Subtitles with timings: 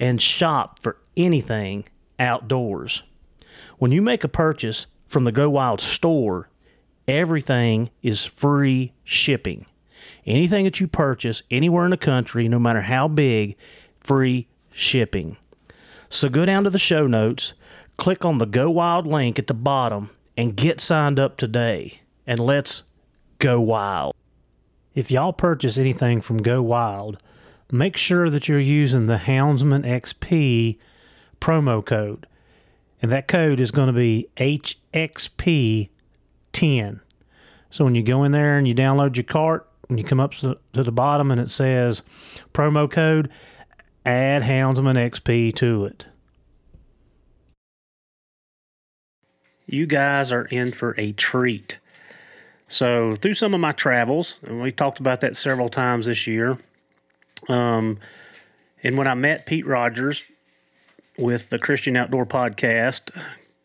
[0.00, 1.84] and shop for anything
[2.18, 3.02] outdoors.
[3.78, 6.48] When you make a purchase from the Go Wild store,
[7.06, 9.66] everything is free shipping.
[10.26, 13.56] Anything that you purchase anywhere in the country, no matter how big,
[14.00, 15.36] free shipping.
[16.08, 17.52] So go down to the show notes,
[17.96, 22.00] click on the Go Wild link at the bottom, and get signed up today.
[22.26, 22.84] And let's
[23.38, 24.14] go wild.
[24.94, 27.18] If y'all purchase anything from Go Wild,
[27.72, 30.78] make sure that you're using the Houndsman XP
[31.40, 32.26] promo code.
[33.02, 35.88] And that code is going to be HXP10.
[37.70, 40.32] So when you go in there and you download your cart, and you come up
[40.34, 42.02] to the bottom and it says
[42.54, 43.28] promo code,
[44.06, 46.06] add Houndsman XP to it.
[49.66, 51.78] You guys are in for a treat.
[52.66, 56.58] So, through some of my travels, and we talked about that several times this year,
[57.48, 57.98] um,
[58.82, 60.22] and when I met Pete Rogers
[61.18, 63.10] with the Christian Outdoor Podcast,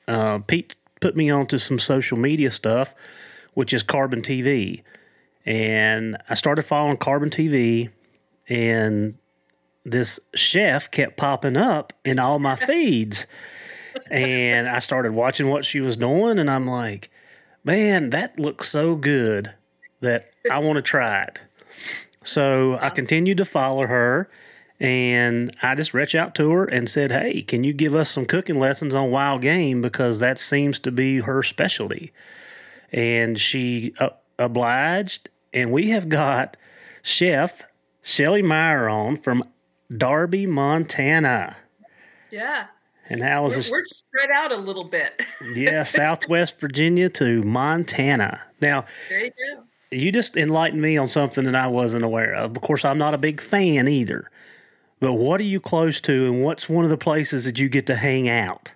[0.07, 2.95] uh, Pete put me onto some social media stuff,
[3.53, 4.83] which is Carbon TV.
[5.45, 7.89] And I started following Carbon TV,
[8.49, 9.17] and
[9.85, 13.25] this chef kept popping up in all my feeds.
[14.11, 17.09] and I started watching what she was doing, and I'm like,
[17.63, 19.53] man, that looks so good
[20.01, 21.44] that I want to try it.
[22.25, 24.29] So I continued to follow her
[24.79, 28.25] and I just reached out to her and said, Hey, can you give us some
[28.25, 29.81] cooking lessons on wild game?
[29.81, 32.11] Because that seems to be her specialty.
[32.91, 35.29] And she uh, obliged.
[35.53, 36.57] And we have got
[37.01, 37.63] Chef
[38.01, 39.43] Shelly Meyer on from
[39.95, 41.55] Darby, Montana.
[42.31, 42.67] Yeah.
[43.07, 43.71] And how was this?
[43.71, 45.21] We're spread out a little bit.
[45.53, 48.41] yeah, Southwest Virginia to Montana.
[48.59, 49.63] Now, there you go.
[49.95, 52.55] You just enlightened me on something that I wasn't aware of.
[52.55, 54.29] Of course, I'm not a big fan either.
[54.99, 57.85] But what are you close to, and what's one of the places that you get
[57.87, 58.71] to hang out?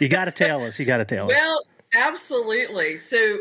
[0.00, 0.78] you got to tell us.
[0.78, 1.64] You got to tell well, us.
[1.94, 2.96] Well, absolutely.
[2.98, 3.38] So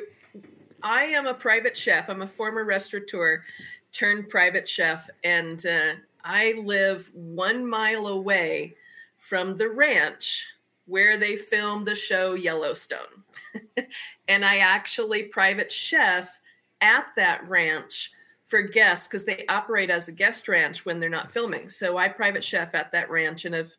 [0.81, 2.09] I am a private chef.
[2.09, 3.43] I'm a former restaurateur
[3.91, 5.93] turned private chef, and uh,
[6.23, 8.75] I live one mile away
[9.17, 10.53] from the ranch
[10.85, 13.23] where they filmed the show Yellowstone.
[14.27, 16.39] and I actually private chef
[16.81, 18.11] at that ranch
[18.43, 21.69] for guests because they operate as a guest ranch when they're not filming.
[21.69, 23.73] So I private chef at that ranch and have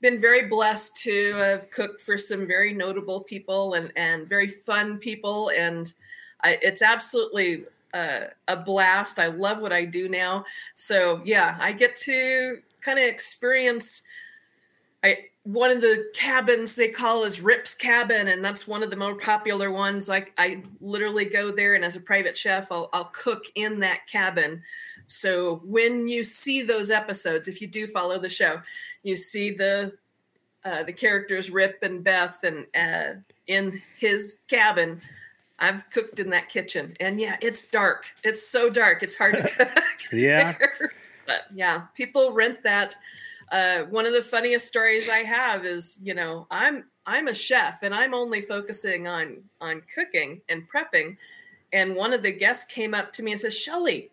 [0.00, 4.98] been very blessed to have cooked for some very notable people and, and very fun
[4.98, 5.50] people.
[5.50, 5.92] And
[6.42, 9.18] I, it's absolutely uh, a blast.
[9.18, 10.44] I love what I do now.
[10.74, 14.02] So yeah, I get to kind of experience
[15.04, 18.96] I one of the cabins they call is Rip's cabin, and that's one of the
[18.96, 20.08] more popular ones.
[20.08, 24.06] Like I literally go there, and as a private chef, I'll, I'll cook in that
[24.06, 24.62] cabin.
[25.06, 28.62] So when you see those episodes, if you do follow the show,
[29.02, 29.92] you see the
[30.64, 35.00] uh, the characters Rip and Beth, and uh, in his cabin.
[35.56, 38.06] I've cooked in that kitchen, and yeah, it's dark.
[38.24, 39.04] It's so dark.
[39.04, 39.84] It's hard to cook.
[40.12, 40.56] yeah,
[41.26, 42.96] but yeah, people rent that
[43.50, 47.82] uh, one of the funniest stories I have is, you know, I'm I'm a chef
[47.82, 51.16] and I'm only focusing on on cooking and prepping.
[51.72, 54.10] And one of the guests came up to me and says, "Shelly,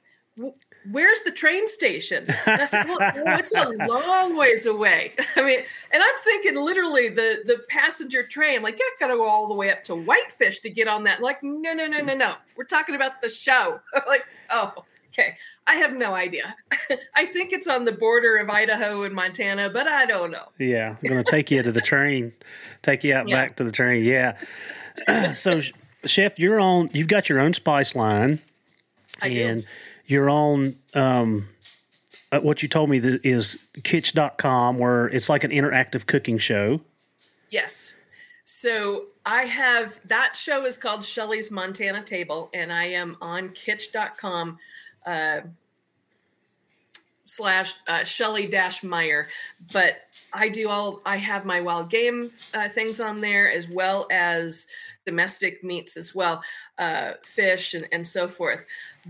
[0.89, 5.13] where's the train station?" And I said, well, well, it's a long ways away.
[5.35, 5.59] I mean,
[5.91, 9.53] and I'm thinking literally the the passenger train, like, you got to go all the
[9.53, 11.21] way up to Whitefish to get on that.
[11.21, 12.35] Like, no, no, no, no, no.
[12.55, 13.79] We're talking about the show.
[14.07, 15.35] like, oh, okay.
[15.67, 16.55] I have no idea.
[17.15, 20.49] I think it's on the border of Idaho and Montana, but I don't know.
[20.57, 22.33] Yeah, I'm going to take you to the train,
[22.81, 23.35] take you out yeah.
[23.35, 24.03] back to the train.
[24.03, 24.37] Yeah.
[25.35, 25.61] so,
[26.05, 26.89] chef, you're on.
[26.93, 28.39] You've got your own spice line,
[29.21, 29.67] I and do.
[30.07, 30.75] you're on.
[30.93, 31.47] Um,
[32.31, 36.79] uh, what you told me that is kittch.com where it's like an interactive cooking show.
[37.49, 37.95] Yes.
[38.45, 44.57] So I have that show is called Shelly's Montana Table, and I am on kittch.com
[45.05, 45.41] uh,
[47.31, 49.27] slash uh, Shelly dash Meyer.
[49.71, 50.01] But
[50.33, 54.67] I do all, I have my wild game uh, things on there as well as
[55.05, 56.43] domestic meats as well,
[56.77, 58.65] uh, fish and, and so forth.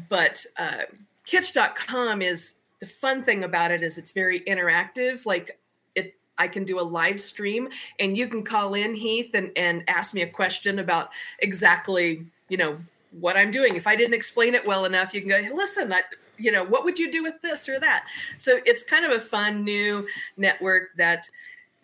[0.07, 0.83] But uh,
[1.27, 5.25] kittch.com is the fun thing about it is it's very interactive.
[5.25, 5.59] Like
[5.95, 9.83] it, I can do a live stream and you can call in Heath and, and
[9.88, 11.09] ask me a question about
[11.39, 12.77] exactly, you know,
[13.11, 13.75] what I'm doing.
[13.75, 16.01] If I didn't explain it well enough, you can go, listen, I,
[16.37, 18.05] you know, what would you do with this or that?
[18.37, 21.27] So it's kind of a fun new network that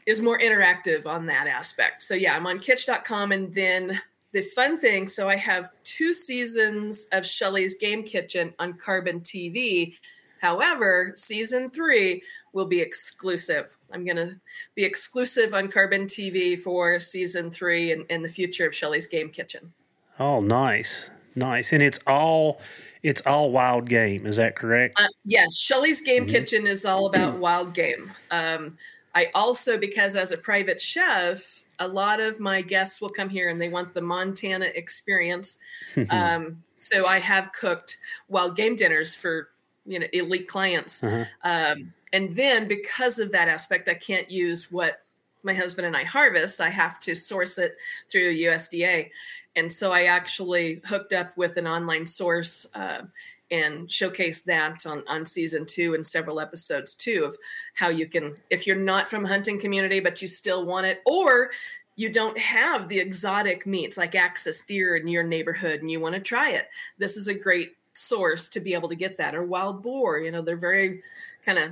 [0.05, 2.01] is more interactive on that aspect.
[2.01, 4.01] So yeah, I'm on kittch.com and then
[4.31, 9.95] the fun thing, so I have two seasons of Shelly's Game Kitchen on Carbon TV.
[10.41, 12.21] However, season three
[12.53, 13.75] will be exclusive.
[13.91, 14.35] I'm going to
[14.75, 19.29] be exclusive on Carbon TV for season three and, and the future of Shelly's Game
[19.29, 19.73] Kitchen.
[20.19, 21.11] Oh, nice.
[21.37, 21.71] Nice.
[21.71, 22.59] And it's all
[23.03, 24.25] it's all wild game.
[24.25, 24.99] Is that correct?
[24.99, 25.55] Uh, yes.
[25.55, 26.31] Shelly's Game mm-hmm.
[26.31, 28.11] Kitchen is all about wild game.
[28.31, 28.77] Um,
[29.13, 33.49] I also, because as a private chef, a lot of my guests will come here
[33.49, 35.59] and they want the Montana experience.
[36.09, 37.97] um, so I have cooked
[38.29, 39.49] wild game dinners for
[39.85, 41.03] you know elite clients.
[41.03, 41.25] Uh-huh.
[41.43, 45.01] Um, and then because of that aspect, I can't use what
[45.43, 46.59] my husband and I harvest.
[46.59, 47.75] I have to source it
[48.09, 49.09] through USDA
[49.57, 53.01] and so I actually hooked up with an online source uh,
[53.49, 57.35] and showcased that on, on season two and several episodes too of
[57.73, 61.49] how you can, if you're not from hunting community but you still want it, or
[61.95, 66.13] you don't have the exotic meats like axis deer in your neighborhood and you want
[66.13, 66.67] to try it,
[66.99, 69.33] this is a great source to be able to get that.
[69.33, 71.01] Or wild boar, you know, they're very
[71.43, 71.71] kind of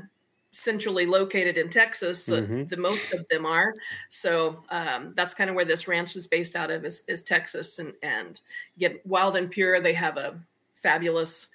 [0.56, 2.30] centrally located in Texas.
[2.30, 2.64] Mm-hmm.
[2.66, 3.74] The most of them are.
[4.08, 7.78] So um, that's kind of where this ranch is based out of is, is Texas
[7.78, 8.40] and, and
[8.80, 9.82] get wild and pure.
[9.82, 10.40] They have a
[10.74, 11.48] fabulous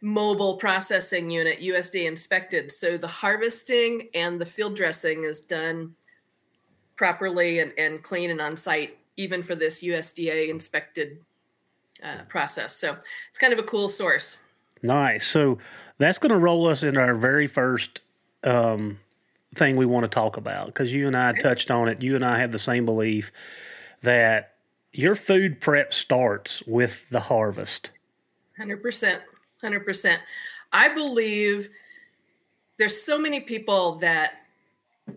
[0.00, 2.72] mobile processing unit, USDA inspected.
[2.72, 5.94] So the harvesting and the field dressing is done
[6.96, 11.18] properly and, and clean and on site, even for this USDA inspected
[12.02, 12.74] uh, process.
[12.74, 12.96] So
[13.30, 14.36] it's kind of a cool source.
[14.82, 15.26] Nice.
[15.26, 15.58] So
[15.98, 18.00] that's going to roll us into our very first
[18.44, 18.98] um,
[19.54, 22.02] thing we want to talk about because you and I touched on it.
[22.02, 23.32] You and I have the same belief
[24.02, 24.54] that
[24.92, 27.90] your food prep starts with the harvest.
[28.58, 29.20] 100%.
[29.62, 30.18] 100%.
[30.72, 31.68] I believe
[32.78, 34.32] there's so many people that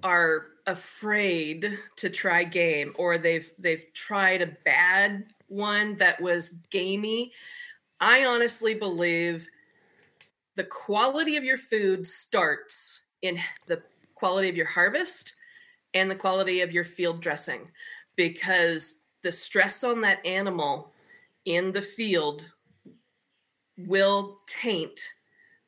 [0.03, 7.31] are afraid to try game or they've they've tried a bad one that was gamey.
[7.99, 9.47] I honestly believe
[10.55, 13.81] the quality of your food starts in the
[14.15, 15.33] quality of your harvest
[15.93, 17.69] and the quality of your field dressing
[18.15, 20.91] because the stress on that animal
[21.45, 22.49] in the field
[23.77, 24.99] will taint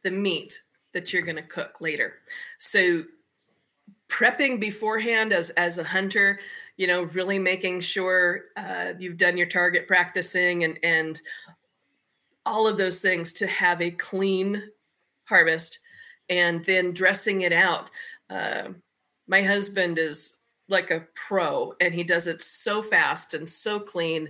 [0.04, 0.62] the meat
[0.94, 2.16] that you're going to cook later.
[2.58, 3.04] So
[4.08, 6.40] prepping beforehand as as a hunter,
[6.78, 11.20] you know, really making sure uh, you've done your target practicing and and
[12.46, 14.62] all of those things to have a clean
[15.26, 15.80] harvest,
[16.30, 17.92] and then dressing it out.
[18.30, 18.70] Uh,
[19.28, 20.38] my husband is
[20.70, 24.30] like a pro, and he does it so fast and so clean.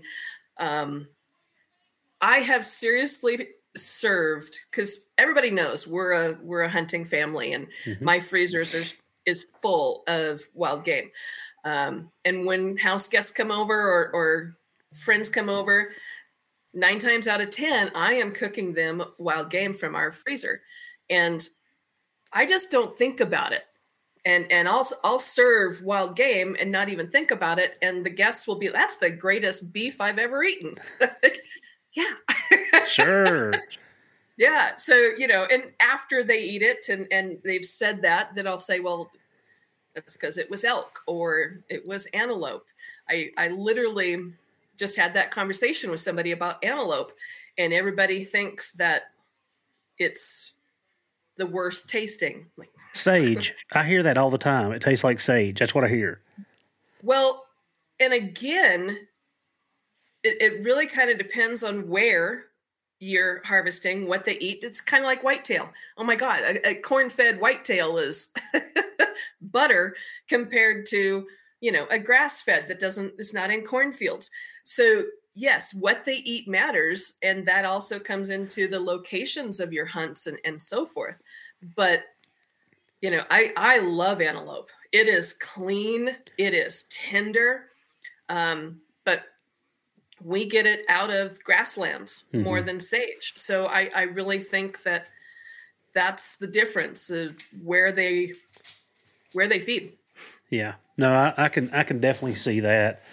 [0.59, 1.07] Um,
[2.21, 8.05] I have seriously served because everybody knows we're a we're a hunting family and mm-hmm.
[8.05, 11.09] my freezers are is full of wild game
[11.65, 14.57] um, and when house guests come over or, or
[14.93, 15.91] friends come over
[16.73, 20.61] nine times out of ten i am cooking them wild game from our freezer
[21.09, 21.47] and
[22.33, 23.63] i just don't think about it
[24.25, 28.09] and and I'll I'll serve wild game and not even think about it, and the
[28.09, 30.75] guests will be that's the greatest beef I've ever eaten.
[31.93, 32.13] yeah,
[32.87, 33.53] sure.
[34.37, 34.75] Yeah.
[34.75, 38.57] So, you know, and after they eat it and, and they've said that, then I'll
[38.57, 39.11] say, well,
[39.93, 42.65] that's because it was elk or it was antelope.
[43.07, 44.33] I, I literally
[44.77, 47.11] just had that conversation with somebody about antelope,
[47.59, 49.03] and everybody thinks that
[49.99, 50.52] it's
[51.37, 52.47] the worst tasting.
[52.57, 53.53] Like sage.
[53.71, 54.71] I hear that all the time.
[54.71, 55.59] It tastes like sage.
[55.59, 56.21] That's what I hear.
[57.01, 57.45] Well,
[57.99, 59.07] and again,
[60.23, 62.45] it, it really kind of depends on where
[62.99, 64.63] you're harvesting, what they eat.
[64.63, 65.69] It's kind of like whitetail.
[65.97, 68.33] Oh my God, a, a corn fed whitetail is
[69.41, 69.95] butter
[70.29, 71.27] compared to,
[71.59, 74.29] you know, a grass fed that doesn't, is not in cornfields.
[74.63, 75.03] So,
[75.35, 77.13] yes, what they eat matters.
[77.21, 81.21] And that also comes into the locations of your hunts and, and so forth.
[81.75, 82.03] But,
[83.01, 84.69] you know, I, I love antelope.
[84.91, 87.65] It is clean, it is tender.
[88.29, 89.23] Um, but
[90.23, 92.43] we get it out of grasslands mm-hmm.
[92.43, 93.33] more than sage.
[93.35, 95.07] So I, I really think that
[95.93, 98.33] that's the difference of where they
[99.33, 99.93] where they feed.
[100.49, 103.03] Yeah, no, I, I can I can definitely see that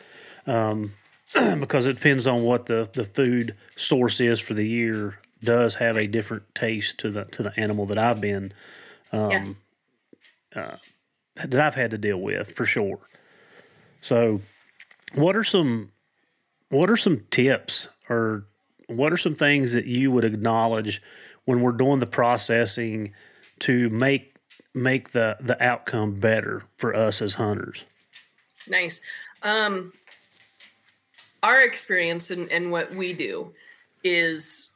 [0.47, 0.95] um,
[1.61, 5.19] because it depends on what the the food source is for the year.
[5.43, 8.53] Does have a different taste to the to the animal that I've been
[9.13, 9.57] um,
[10.55, 10.63] yeah.
[10.63, 10.77] uh,
[11.37, 12.99] that I've had to deal with for sure.
[14.01, 14.41] So,
[15.15, 15.93] what are some
[16.69, 18.45] what are some tips or
[18.87, 21.03] what are some things that you would acknowledge
[21.45, 23.13] when we're doing the processing
[23.61, 24.37] to make
[24.73, 27.85] make the the outcome better for us as hunters
[28.69, 29.01] nice
[29.43, 29.93] um
[31.43, 33.53] our experience and, and what we do
[34.03, 34.69] is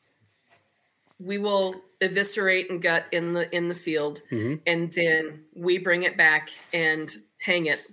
[1.19, 4.57] we will eviscerate and gut in the in the field mm-hmm.
[4.67, 7.87] and then we bring it back and hang it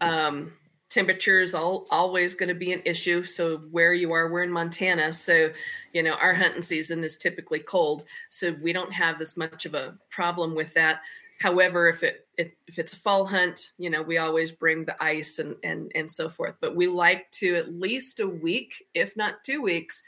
[0.00, 0.52] um
[0.96, 3.22] temperature is all, always going to be an issue.
[3.22, 5.12] So where you are, we're in Montana.
[5.12, 5.50] So,
[5.92, 8.04] you know, our hunting season is typically cold.
[8.30, 11.02] So we don't have this much of a problem with that.
[11.40, 15.02] However, if it if, if it's a fall hunt, you know, we always bring the
[15.02, 16.56] ice and and and so forth.
[16.60, 20.02] But we like to at least a week, if not two weeks,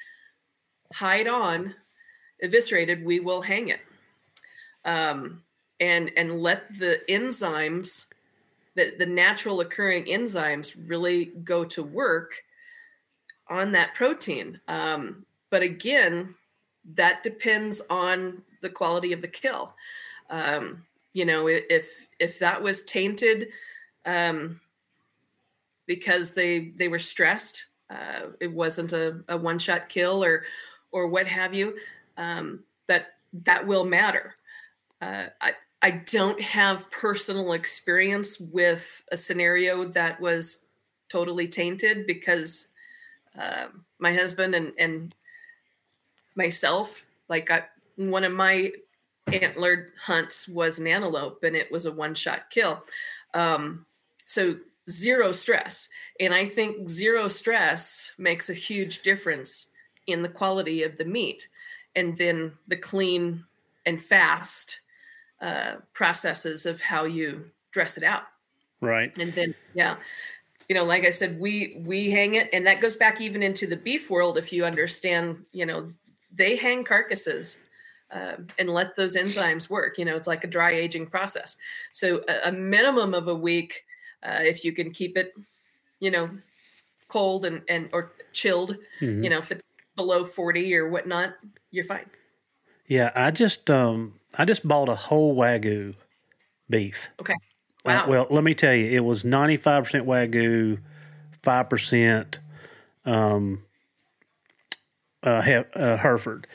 [0.95, 1.75] hide on,
[2.43, 3.05] eviscerated.
[3.05, 3.81] We will hang it,
[4.85, 5.43] um,
[5.81, 8.07] and and let the enzymes
[8.79, 12.45] the, the natural occurring enzymes really go to work
[13.49, 14.61] on that protein.
[14.69, 16.37] Um, but again,
[16.95, 19.75] that depends on the quality of the kill.
[20.31, 20.85] Um,
[21.19, 23.49] you know, if if that was tainted
[24.07, 24.61] um,
[25.87, 30.45] because they they were stressed, uh, it wasn't a, a one shot kill or
[30.93, 31.77] or what have you,
[32.17, 34.35] um, that that will matter.
[35.01, 40.65] Uh, I, I don't have personal experience with a scenario that was
[41.11, 42.69] totally tainted because
[43.39, 45.15] uh, my husband and, and
[46.35, 47.65] myself, like I,
[47.97, 48.73] one of my
[49.35, 52.83] antlered hunts was an antelope and it was a one shot kill.
[53.35, 53.87] Um,
[54.25, 54.57] so
[54.91, 55.89] zero stress.
[56.21, 59.71] And I think zero stress makes a huge difference
[60.07, 61.49] in the quality of the meat.
[61.95, 63.45] And then the clean
[63.85, 64.81] and fast
[65.41, 68.25] uh, processes of how you dress it out.
[68.81, 69.17] Right.
[69.19, 69.97] And then, yeah,
[70.69, 73.67] you know, like I said, we we hang it, and that goes back even into
[73.67, 74.37] the beef world.
[74.37, 75.93] If you understand, you know,
[76.33, 77.57] they hang carcasses
[78.11, 79.99] uh, and let those enzymes work.
[79.99, 81.57] You know, it's like a dry aging process.
[81.93, 83.85] So a, a minimum of a week,
[84.23, 85.33] uh, if you can keep it,
[86.01, 86.31] you know,
[87.09, 88.77] cold and and or chilled.
[89.01, 89.25] Mm-hmm.
[89.25, 91.35] You know, if it's below forty or whatnot,
[91.71, 92.07] you're fine.
[92.87, 95.95] Yeah, I just um I just bought a whole wagyu
[96.71, 97.09] beef.
[97.21, 97.35] Okay.
[97.35, 97.37] Uh,
[97.85, 98.05] wow.
[98.05, 100.79] Uh, well, let me tell you, it was ninety five percent wagyu,
[101.43, 102.39] five percent
[103.05, 103.65] um,
[105.23, 106.47] uh, he, uh, Hereford.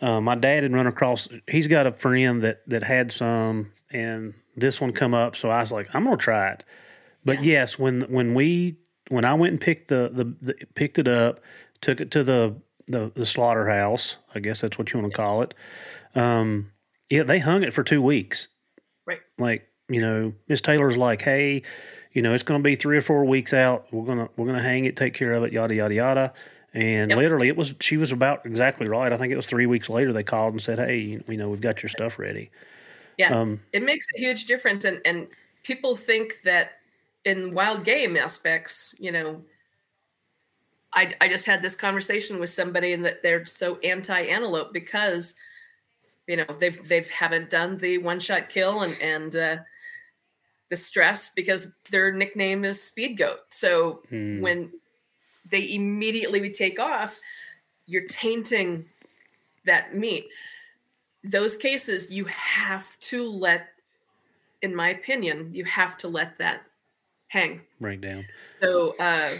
[0.00, 1.28] Uh, my dad had run across.
[1.48, 5.36] He's got a friend that that had some, and this one come up.
[5.36, 6.64] So I was like, I'm gonna try it.
[7.24, 7.52] But yeah.
[7.52, 8.76] yes, when when we
[9.08, 11.40] when I went and picked the, the, the picked it up,
[11.80, 14.16] took it to the, the the slaughterhouse.
[14.34, 15.54] I guess that's what you want to call it.
[16.14, 16.72] Um,
[17.10, 18.48] yeah, they hung it for two weeks.
[19.06, 19.20] Right.
[19.38, 21.62] Like you know, Miss Taylor's like, hey,
[22.12, 23.86] you know, it's going to be three or four weeks out.
[23.92, 26.32] We're gonna we're gonna hang it, take care of it, yada yada yada.
[26.74, 27.18] And yep.
[27.18, 29.12] literally, it was she was about exactly right.
[29.12, 31.60] I think it was three weeks later they called and said, "Hey, you know, we've
[31.60, 32.50] got your stuff ready."
[33.16, 35.28] Yeah, um, it makes a huge difference, and and
[35.62, 36.72] people think that
[37.24, 39.42] in wild game aspects, you know,
[40.92, 45.36] I I just had this conversation with somebody and that they're so anti antelope because,
[46.26, 49.56] you know, they've they've haven't done the one shot kill and and uh,
[50.70, 53.40] the stress because their nickname is speed goat.
[53.50, 54.40] So hmm.
[54.40, 54.72] when
[55.50, 57.20] they immediately would take off,
[57.86, 58.86] you're tainting
[59.66, 60.26] that meat.
[61.22, 63.68] Those cases, you have to let,
[64.62, 66.62] in my opinion, you have to let that
[67.28, 67.62] hang.
[67.80, 68.26] Break down.
[68.62, 69.30] So, uh,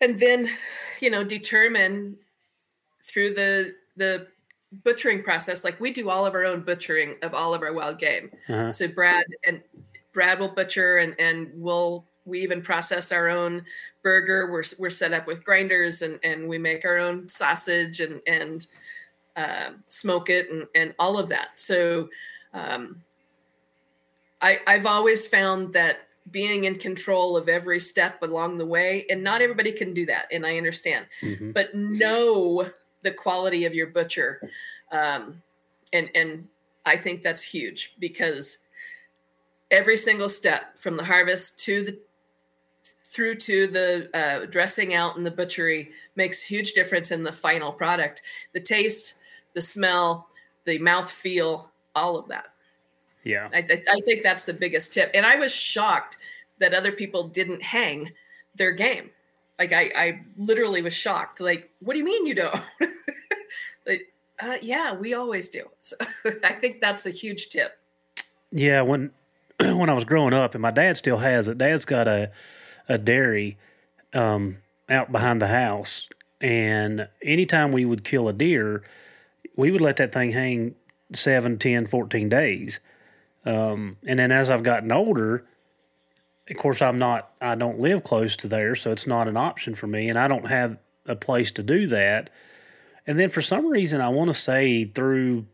[0.00, 0.50] and then,
[1.00, 2.16] you know, determine
[3.02, 4.28] through the the
[4.84, 5.64] butchering process.
[5.64, 8.30] Like we do all of our own butchering of all of our wild game.
[8.48, 8.70] Uh-huh.
[8.70, 9.62] So Brad and
[10.12, 13.64] Brad will butcher, and and we'll we even process our own
[14.02, 14.50] burger.
[14.50, 18.66] We're we're set up with grinders, and and we make our own sausage and and
[19.36, 21.58] uh, smoke it and and all of that.
[21.58, 22.08] So,
[22.52, 23.02] um,
[24.42, 29.22] I I've always found that being in control of every step along the way, and
[29.22, 31.52] not everybody can do that, and I understand, mm-hmm.
[31.52, 32.68] but know
[33.02, 34.40] the quality of your butcher,
[34.92, 35.42] um,
[35.92, 36.48] and and
[36.84, 38.58] I think that's huge because
[39.70, 41.98] every single step from the harvest to the
[43.08, 47.72] through to the uh, dressing out in the butchery makes huge difference in the final
[47.72, 48.22] product.
[48.52, 49.14] The taste
[49.54, 50.28] the smell
[50.64, 52.48] the mouth feel all of that.
[53.24, 53.48] Yeah.
[53.52, 53.58] I,
[53.90, 55.10] I think that's the biggest tip.
[55.14, 56.18] And i was shocked
[56.58, 58.12] that other people didn't hang
[58.54, 59.10] their game.
[59.58, 61.40] Like i, I literally was shocked.
[61.40, 62.62] Like what do you mean you don't?
[63.86, 65.70] Like uh, yeah we always do.
[65.80, 65.96] So
[66.44, 67.78] i think that's a huge tip.
[68.52, 69.12] Yeah when
[69.60, 72.30] when i was growing up and my dad still has it dad's got a
[72.88, 73.56] a dairy
[74.12, 76.08] um, out behind the house.
[76.40, 78.82] And anytime we would kill a deer,
[79.56, 80.74] we would let that thing hang
[81.12, 82.80] 7, 10, 14 days.
[83.44, 85.44] Um, and then as I've gotten older,
[86.50, 89.74] of course, I'm not, I don't live close to there, so it's not an option
[89.74, 90.08] for me.
[90.08, 92.30] And I don't have a place to do that.
[93.06, 95.46] And then for some reason, I want to say through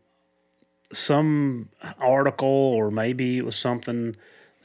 [0.91, 1.69] some
[1.99, 4.15] article or maybe it was something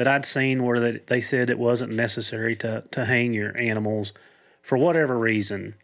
[0.00, 4.14] that I'd seen where that they said it wasn't necessary to to hang your animals
[4.62, 5.74] for whatever reason.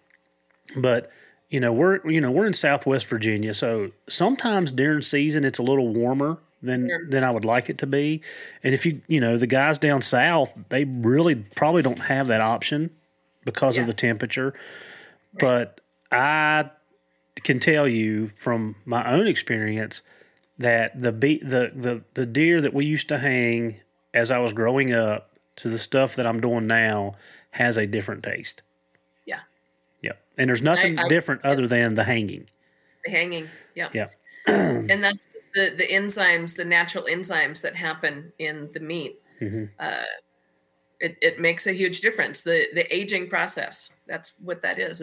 [0.74, 1.10] But
[1.50, 5.62] you know we're you know we're in Southwest Virginia, so sometimes during season it's a
[5.62, 7.06] little warmer than sure.
[7.10, 8.22] than I would like it to be.
[8.64, 12.40] And if you you know the guys down south, they really probably don't have that
[12.40, 12.88] option
[13.44, 13.82] because yeah.
[13.82, 14.54] of the temperature.
[15.38, 16.70] But I
[17.44, 20.00] can tell you from my own experience
[20.56, 23.82] that the be- the the the deer that we used to hang
[24.16, 27.12] as I was growing up to the stuff that I'm doing now
[27.50, 28.62] has a different taste.
[29.26, 29.40] Yeah.
[30.02, 30.12] Yeah.
[30.38, 31.50] And there's nothing I, I, different yeah.
[31.50, 32.48] other than the hanging.
[33.04, 33.48] The hanging.
[33.74, 33.90] Yeah.
[33.92, 34.06] Yeah.
[34.46, 39.20] and that's the, the enzymes, the natural enzymes that happen in the meat.
[39.40, 39.64] Mm-hmm.
[39.78, 40.04] Uh,
[40.98, 42.40] it, it makes a huge difference.
[42.40, 43.92] The the aging process.
[44.06, 45.02] That's what that is.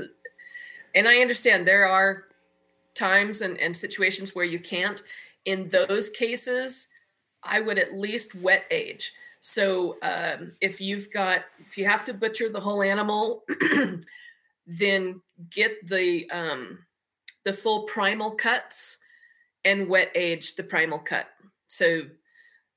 [0.96, 2.24] And I understand there are
[2.96, 5.04] times and, and situations where you can't.
[5.46, 6.88] In those cases,
[7.46, 9.14] I would at least wet age.
[9.40, 13.44] So um, if you've got, if you have to butcher the whole animal,
[14.68, 16.80] then get the um,
[17.44, 19.00] the full primal cuts
[19.66, 21.28] and wet age the primal cut.
[21.68, 22.04] So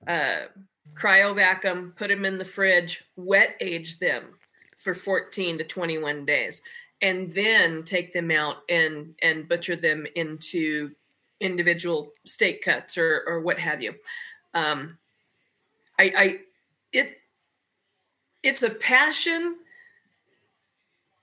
[0.09, 0.47] uh,
[0.95, 4.39] cryovac them, put them in the fridge, wet age them
[4.77, 6.63] for 14 to 21 days,
[7.01, 10.93] and then take them out and and butcher them into
[11.39, 13.95] individual steak cuts or or what have you
[14.57, 14.97] um,
[15.99, 16.39] I, I
[16.93, 17.19] it
[18.43, 19.57] it's a passion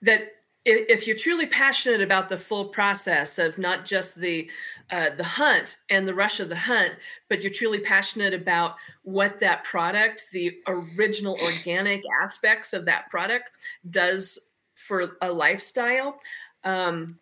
[0.02, 0.34] that
[0.66, 4.50] if, you're truly passionate about the full process of not just the
[4.92, 6.94] uh, the hunt and the rush of the hunt,
[7.28, 13.50] but you're truly passionate about what that product, the original organic aspects of that product,
[13.90, 14.40] does
[14.76, 16.20] for a lifestyle.
[16.64, 17.20] Um,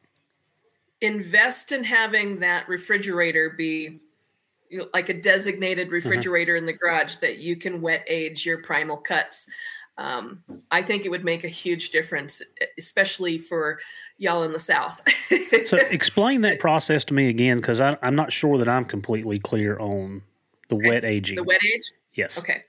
[0.99, 3.99] invest in having that refrigerator be
[4.93, 5.95] like a designated mm-hmm.
[5.95, 9.49] refrigerator in the garage that you can wet age your primal cuts.
[9.97, 12.41] Um, I think it would make a huge difference,
[12.77, 13.79] especially for
[14.17, 15.01] y'all in the South.
[15.65, 19.77] so explain that process to me again, because I'm not sure that I'm completely clear
[19.77, 20.23] on
[20.69, 20.89] the okay.
[20.89, 21.35] wet aging.
[21.35, 21.91] The wet age.
[22.13, 22.39] Yes.
[22.39, 22.63] Okay.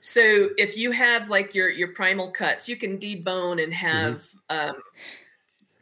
[0.00, 4.70] So if you have like your your primal cuts, you can debone and have mm-hmm.
[4.70, 4.82] um,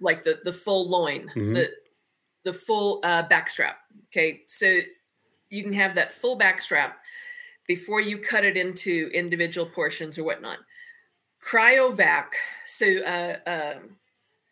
[0.01, 1.55] like the the full loin, mm-hmm.
[1.55, 1.71] the
[2.45, 3.75] the full uh, backstrap.
[4.11, 4.81] Okay, so
[5.51, 6.95] you can have that full backstrap
[7.67, 10.59] before you cut it into individual portions or whatnot.
[11.45, 12.27] Cryovac,
[12.67, 13.75] so uh, uh,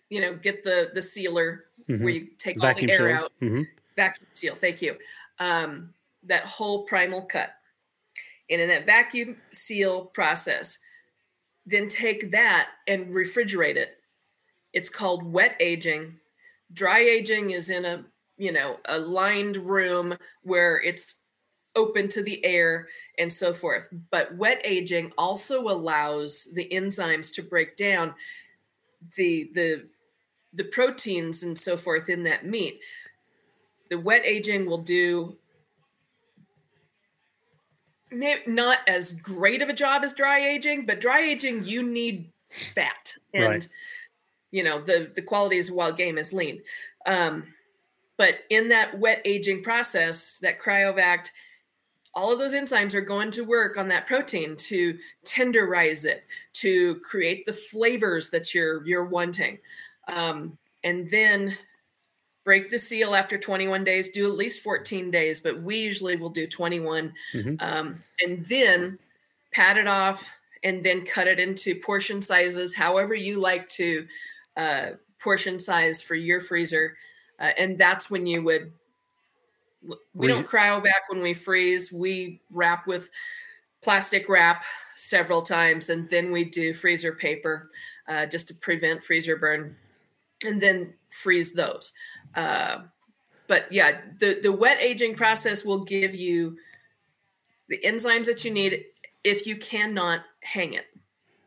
[0.09, 2.04] you know, get the the sealer mm-hmm.
[2.04, 3.24] where you take vacuum all the air seal.
[3.24, 3.62] out, mm-hmm.
[3.96, 4.54] vacuum seal.
[4.54, 4.96] Thank you.
[5.38, 7.50] Um, that whole primal cut,
[8.48, 10.78] and in that vacuum seal process,
[11.64, 13.98] then take that and refrigerate it.
[14.72, 16.16] It's called wet aging.
[16.72, 18.04] Dry aging is in a
[18.37, 21.22] you know a lined room where it's
[21.77, 23.88] open to the air and so forth.
[24.11, 28.14] But wet aging also allows the enzymes to break down
[29.16, 29.88] the the
[30.53, 32.81] the proteins and so forth in that meat.
[33.90, 35.37] The wet aging will do
[38.11, 43.14] not as great of a job as dry aging, but dry aging you need fat
[43.35, 43.68] and right.
[44.51, 46.62] you know the the qualities of wild game is lean.
[47.05, 47.44] Um,
[48.16, 51.29] but in that wet aging process, that cryovac
[52.16, 56.24] all of those enzymes are going to work on that protein to tenderize it
[56.55, 59.59] to create the flavors that you're you're wanting.
[60.09, 61.59] Um, and then
[62.42, 66.31] break the seal after 21 days do at least 14 days but we usually will
[66.31, 67.55] do 21 mm-hmm.
[67.59, 69.00] um, and then
[69.52, 74.07] pat it off and then cut it into portion sizes however you like to
[74.57, 76.96] uh, portion size for your freezer
[77.38, 78.72] uh, and that's when you would
[80.14, 81.92] we don't cryovac when we freeze.
[81.92, 83.11] We wrap with
[83.83, 87.70] plastic wrap several times, and then we do freezer paper
[88.09, 89.77] uh, just to prevent freezer burn,
[90.44, 91.92] and then freeze those.
[92.35, 92.79] Uh,
[93.46, 96.59] but yeah, the the wet aging process will give you
[97.68, 98.85] the enzymes that you need
[99.25, 100.87] if you cannot hang it.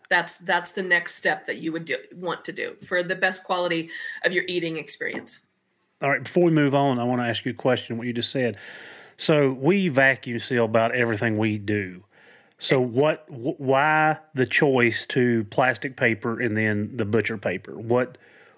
[0.10, 3.43] That's that's the next step that you would do want to do for the best
[3.43, 3.89] quality
[4.23, 5.41] of your eating experience.
[6.01, 7.97] All right, before we move on, I want to ask you a question.
[7.97, 8.57] What you just said.
[9.17, 12.03] So we vacuum seal about everything we do.
[12.57, 13.25] So what?
[13.27, 17.77] Wh- why the choice to plastic paper and then the butcher paper?
[17.77, 18.17] What?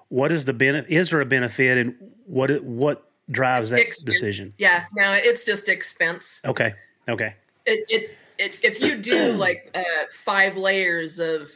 [0.09, 0.91] What is the benefit?
[0.91, 2.63] Is there a benefit, and what?
[2.63, 4.03] What drives that expense.
[4.03, 4.53] decision?
[4.57, 6.41] Yeah, no, it's just expense.
[6.45, 6.73] Okay.
[7.09, 7.35] Okay.
[7.65, 11.49] It, it, it if you do like uh, five layers of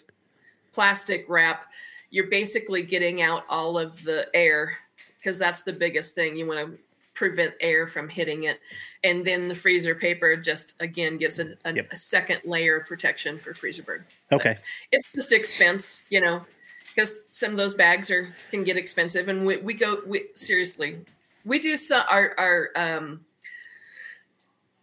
[0.71, 1.65] plastic wrap,
[2.09, 4.77] you're basically getting out all of the air
[5.25, 6.37] because that's the biggest thing.
[6.37, 6.77] You want to
[7.15, 8.59] prevent air from hitting it.
[9.03, 11.91] And then the freezer paper just again gives a, a, yep.
[11.91, 14.05] a second layer of protection for freezer burn.
[14.31, 14.53] Okay.
[14.53, 16.45] But it's just expense, you know,
[16.89, 19.27] because some of those bags are can get expensive.
[19.27, 20.99] And we, we go we seriously,
[21.43, 23.25] we do some our our um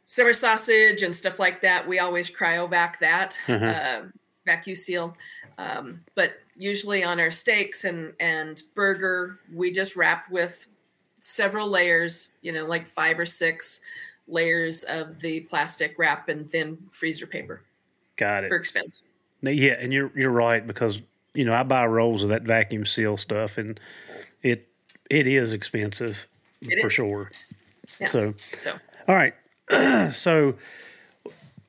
[0.06, 1.86] summer sausage and stuff like that.
[1.86, 3.64] We always cryovac that, uh-huh.
[3.64, 4.02] uh,
[4.44, 5.16] vacuum seal.
[5.56, 10.68] Um, but usually on our steaks and and burger, we just wrap with
[11.18, 13.80] several layers, you know, like five or six
[14.28, 17.62] layers of the plastic wrap and thin freezer paper.
[18.16, 18.48] Got it.
[18.48, 19.02] For expense.
[19.42, 21.02] Yeah, and you're you're right because
[21.34, 23.80] you know I buy rolls of that vacuum seal stuff and
[24.42, 24.68] it
[25.10, 26.26] it is expensive
[26.60, 26.92] it for is.
[26.92, 27.30] sure.
[28.00, 28.08] Yeah.
[28.08, 29.34] So, so all right.
[30.12, 30.54] so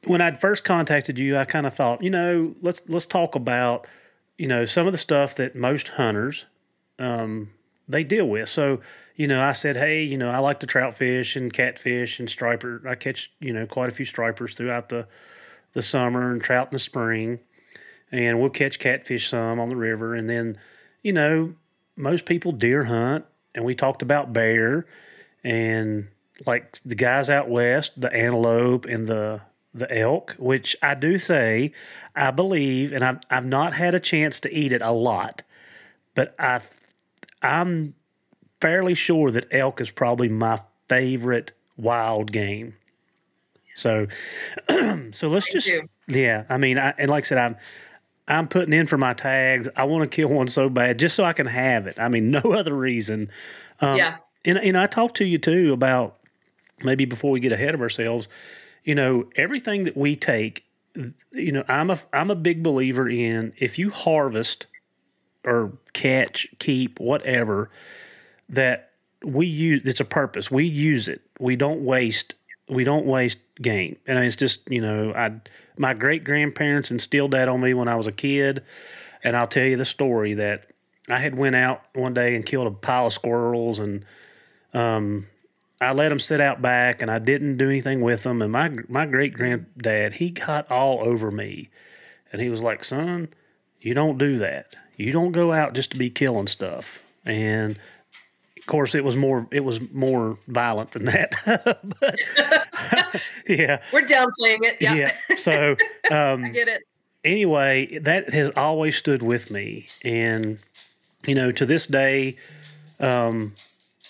[0.05, 3.87] when I'd first contacted you, I kind of thought, you know, let's let's talk about
[4.37, 6.45] you know, some of the stuff that most hunters
[6.99, 7.51] um,
[7.87, 8.49] they deal with.
[8.49, 8.79] So,
[9.15, 12.29] you know, I said, hey, you know, I like to trout fish and catfish and
[12.29, 12.81] striper.
[12.87, 15.07] I catch, you know, quite a few stripers throughout the
[15.73, 17.39] the summer and trout in the spring,
[18.11, 20.13] and we'll catch catfish some on the river.
[20.13, 20.57] And then,
[21.01, 21.55] you know,
[21.95, 24.85] most people deer hunt, and we talked about bear
[25.43, 26.09] and
[26.45, 29.41] like the guys out west, the antelope and the
[29.73, 31.71] the elk, which I do say,
[32.15, 35.43] I believe, and I've I've not had a chance to eat it a lot,
[36.13, 36.61] but I
[37.41, 37.95] I'm
[38.61, 42.75] fairly sure that elk is probably my favorite wild game.
[43.75, 44.07] So,
[45.11, 45.71] so let's just
[46.07, 46.43] yeah.
[46.49, 47.55] I mean, I, and like I said, I'm
[48.27, 49.67] I'm putting in for my tags.
[49.75, 51.99] I want to kill one so bad just so I can have it.
[51.99, 53.29] I mean, no other reason.
[53.81, 54.17] Um, yeah.
[54.45, 56.17] And and I talked to you too about
[56.83, 58.27] maybe before we get ahead of ourselves
[58.83, 60.65] you know, everything that we take,
[60.95, 64.67] you know, I'm a I'm a big believer in if you harvest
[65.45, 67.69] or catch, keep, whatever,
[68.49, 68.91] that
[69.23, 70.51] we use it's a purpose.
[70.51, 71.21] We use it.
[71.39, 72.35] We don't waste
[72.69, 73.97] we don't waste game.
[74.07, 75.33] And it's just, you know, I
[75.77, 78.63] my great grandparents instilled that on me when I was a kid.
[79.23, 80.67] And I'll tell you the story that
[81.09, 84.05] I had went out one day and killed a pile of squirrels and
[84.73, 85.27] um,
[85.81, 88.41] I let them sit out back and I didn't do anything with them.
[88.41, 91.69] And my my great granddad, he got all over me.
[92.31, 93.29] And he was like, son,
[93.81, 94.75] you don't do that.
[94.95, 96.99] You don't go out just to be killing stuff.
[97.25, 97.77] And
[98.57, 101.33] of course, it was more it was more violent than that.
[101.99, 102.19] but,
[103.47, 104.81] yeah, we're downplaying it.
[104.81, 104.97] Yep.
[105.29, 105.35] Yeah.
[105.37, 105.71] So
[106.11, 106.83] um, I get it.
[107.25, 110.59] Anyway, that has always stood with me, and
[111.25, 112.35] you know, to this day,
[112.99, 113.55] um,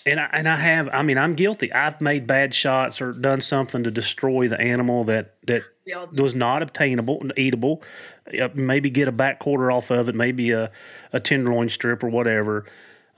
[0.06, 0.88] and I, and I have.
[0.92, 1.72] I mean, I'm guilty.
[1.72, 5.62] I've made bad shots or done something to destroy the animal that that
[6.12, 7.82] was not obtainable, and eatable.
[8.40, 10.70] Uh, maybe get a back quarter off of it, maybe a
[11.12, 12.64] a tenderloin strip or whatever.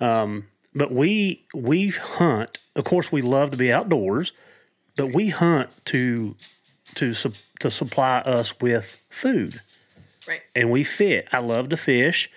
[0.01, 2.59] Um, but we we hunt.
[2.75, 4.33] Of course, we love to be outdoors,
[4.97, 6.37] but we hunt to
[6.95, 7.15] to
[7.61, 9.61] to supply us with food.
[10.29, 10.43] Right.
[10.55, 11.29] And we fit.
[11.33, 12.31] I love to fish,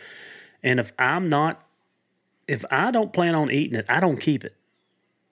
[0.63, 1.63] and if I'm not,
[2.49, 4.55] if I don't plan on eating it, I don't keep it.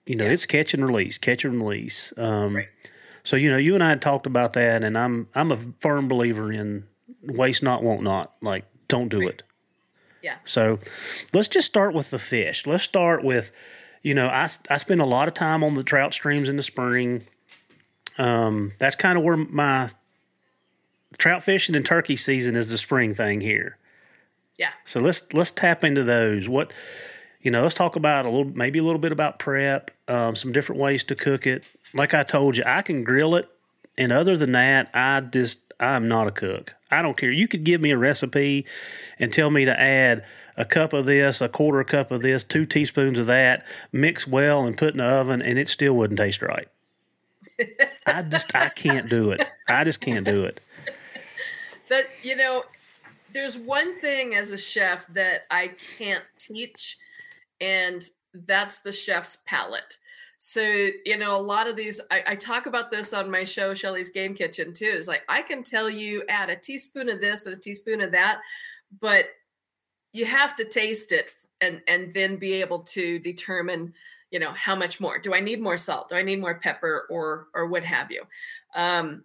[0.06, 0.30] You know, yeah.
[0.30, 2.12] it's catch and release, catch and release.
[2.16, 2.68] Um, right.
[3.24, 6.08] So you know, you and I had talked about that, and I'm I'm a firm
[6.08, 6.84] believer in
[7.22, 8.34] waste not, want not.
[8.40, 9.30] Like, don't do right.
[9.30, 9.42] it.
[10.22, 10.36] Yeah.
[10.44, 10.78] So
[11.32, 12.66] let's just start with the fish.
[12.66, 13.50] Let's start with,
[14.02, 16.62] you know, I, I spend a lot of time on the trout streams in the
[16.62, 17.26] spring.
[18.16, 19.90] Um, that's kind of where my
[21.18, 23.77] trout fishing and turkey season is the spring thing here.
[24.58, 24.70] Yeah.
[24.84, 26.48] So let's let's tap into those.
[26.48, 26.72] What
[27.40, 30.52] you know, let's talk about a little, maybe a little bit about prep, um, some
[30.52, 31.64] different ways to cook it.
[31.94, 33.48] Like I told you, I can grill it,
[33.96, 36.74] and other than that, I just I'm not a cook.
[36.90, 37.30] I don't care.
[37.30, 38.66] You could give me a recipe
[39.18, 40.24] and tell me to add
[40.56, 44.66] a cup of this, a quarter cup of this, two teaspoons of that, mix well
[44.66, 46.68] and put in the oven, and it still wouldn't taste right.
[48.06, 49.46] I just I can't do it.
[49.68, 50.60] I just can't do it.
[51.88, 52.64] That you know,
[53.38, 56.98] there's one thing as a chef that I can't teach,
[57.60, 58.02] and
[58.34, 59.96] that's the chef's palate.
[60.38, 63.74] So, you know, a lot of these, I, I, talk about this on my show,
[63.74, 64.86] Shelly's Game Kitchen, too.
[64.86, 68.10] Is like, I can tell you add a teaspoon of this and a teaspoon of
[68.10, 68.40] that,
[69.00, 69.26] but
[70.12, 73.94] you have to taste it and, and then be able to determine,
[74.32, 75.18] you know, how much more.
[75.20, 76.08] Do I need more salt?
[76.08, 78.24] Do I need more pepper or, or what have you?
[78.74, 79.22] Um,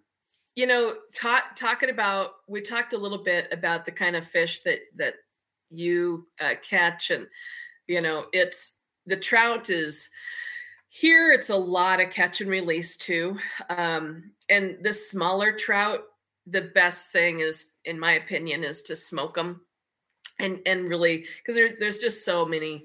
[0.56, 4.60] you know, talk, talking about, we talked a little bit about the kind of fish
[4.60, 5.14] that, that
[5.70, 7.26] you uh, catch and,
[7.86, 10.10] you know, it's, the trout is,
[10.94, 13.36] here, it's a lot of catch and release too.
[13.68, 16.04] Um, and the smaller trout,
[16.46, 19.62] the best thing is, in my opinion, is to smoke them,
[20.38, 22.84] and and really because there, there's just so many,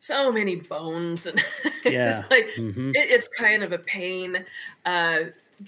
[0.00, 1.38] so many bones, and
[1.84, 2.18] yeah.
[2.18, 2.90] it's like mm-hmm.
[2.90, 4.44] it, it's kind of a pain.
[4.84, 5.18] Uh,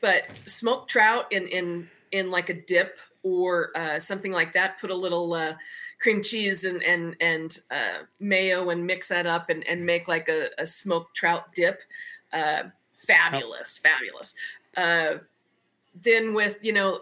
[0.01, 4.81] but smoked trout in in in like a dip or uh, something like that.
[4.81, 5.55] Put a little uh,
[6.01, 10.29] cream cheese and and and uh, mayo and mix that up and, and make like
[10.29, 11.81] a, a smoked trout dip.
[12.33, 13.89] Uh, fabulous, oh.
[13.89, 14.35] fabulous.
[14.77, 15.19] Uh,
[16.01, 17.01] then with you know,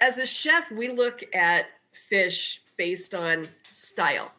[0.00, 4.32] as a chef, we look at fish based on style.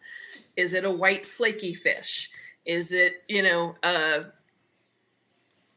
[0.56, 2.30] Is it a white flaky fish?
[2.66, 4.26] Is it you know a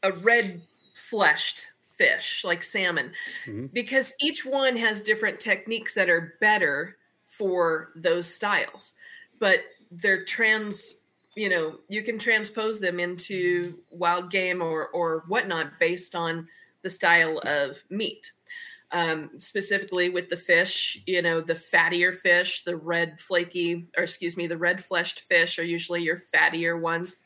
[0.03, 0.63] a red
[1.11, 1.67] fleshed
[1.97, 3.13] fish like salmon
[3.47, 3.67] mm-hmm.
[3.73, 8.93] because each one has different techniques that are better for those styles.
[9.39, 11.01] But they're trans
[11.37, 16.49] you know you can transpose them into wild game or or whatnot based on
[16.83, 18.33] the style of meat.
[18.93, 24.37] Um, specifically with the fish you know the fattier fish the red flaky or excuse
[24.37, 27.17] me the red fleshed fish are usually your fattier ones.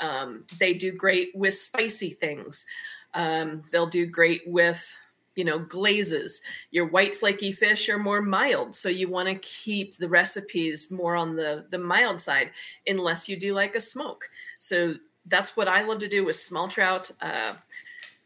[0.00, 2.66] Um, they do great with spicy things
[3.14, 4.96] um, they'll do great with
[5.34, 6.42] you know glazes.
[6.70, 11.16] Your white flaky fish are more mild so you want to keep the recipes more
[11.16, 12.50] on the the mild side
[12.86, 14.28] unless you do like a smoke.
[14.58, 14.96] So
[15.26, 17.54] that's what i love to do with small trout uh,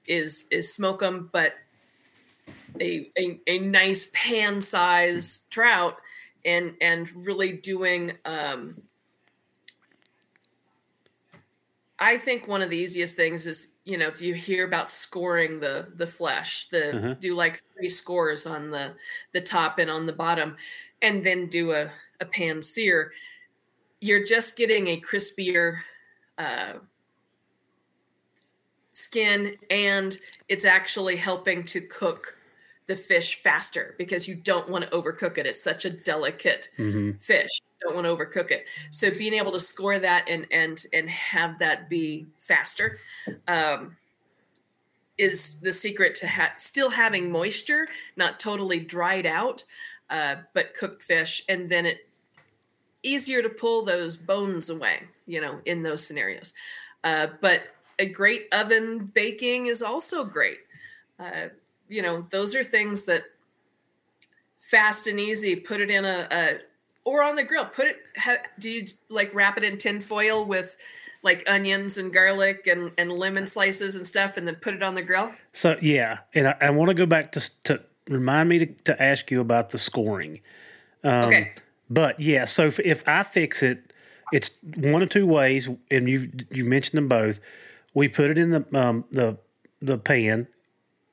[0.06, 1.54] is is smoke them but
[2.80, 5.96] a, a, a nice pan size trout
[6.44, 8.82] and and really doing um,
[11.98, 15.60] i think one of the easiest things is you know if you hear about scoring
[15.60, 17.14] the the flesh the uh-huh.
[17.20, 18.92] do like three scores on the
[19.32, 20.56] the top and on the bottom
[21.00, 23.12] and then do a, a pan sear
[24.00, 25.78] you're just getting a crispier
[26.36, 26.74] uh,
[28.92, 30.18] skin and
[30.48, 32.35] it's actually helping to cook
[32.86, 37.12] the fish faster because you don't want to overcook it it's such a delicate mm-hmm.
[37.18, 38.66] fish don't want to overcook it.
[38.90, 42.98] So being able to score that and and and have that be faster.
[43.48, 43.96] Um,
[45.18, 49.64] is the secret to ha- still having moisture, not totally dried out,
[50.10, 52.06] uh, but cooked fish, and then it
[53.02, 55.04] easier to pull those bones away.
[55.26, 56.52] You know, in those scenarios,
[57.02, 57.62] uh, but
[57.98, 60.58] a great oven baking is also great.
[61.18, 61.48] Uh,
[61.88, 63.24] you know, those are things that
[64.58, 65.56] fast and easy.
[65.56, 66.58] Put it in a, a
[67.04, 67.66] or on the grill.
[67.66, 67.96] Put it.
[68.18, 70.76] Ha, do you like wrap it in tin foil with
[71.22, 74.94] like onions and garlic and, and lemon slices and stuff, and then put it on
[74.94, 75.32] the grill?
[75.52, 79.02] So yeah, and I, I want to go back to to remind me to, to
[79.02, 80.40] ask you about the scoring.
[81.04, 81.52] Um, okay.
[81.88, 83.92] But yeah, so if, if I fix it,
[84.32, 87.40] it's one of two ways, and you you mentioned them both.
[87.94, 89.38] We put it in the um, the
[89.80, 90.48] the pan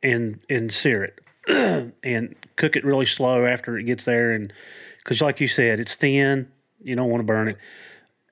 [0.03, 1.21] and and sear it
[2.03, 4.53] and cook it really slow after it gets there, and
[4.97, 6.51] because like you said, it's thin.
[6.81, 7.57] You don't want to burn it.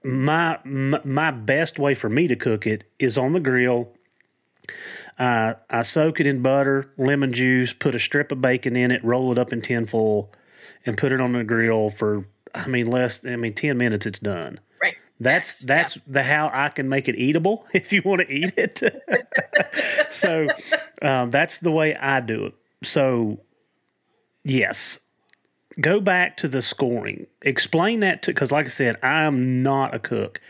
[0.04, 3.94] My, my my best way for me to cook it is on the grill.
[5.18, 9.04] Uh, I soak it in butter, lemon juice, put a strip of bacon in it,
[9.04, 10.32] roll it up in tinfoil,
[10.86, 14.06] and put it on the grill for I mean less I mean ten minutes.
[14.06, 14.60] It's done.
[15.22, 16.02] That's that's yeah.
[16.08, 18.82] the how I can make it eatable if you want to eat it.
[20.12, 20.48] so
[21.04, 22.54] um, that's the way I do it.
[22.82, 23.40] So
[24.44, 24.98] yes,
[25.80, 27.28] go back to the scoring.
[27.44, 30.42] Explain that to because, like I said, I am not a cook.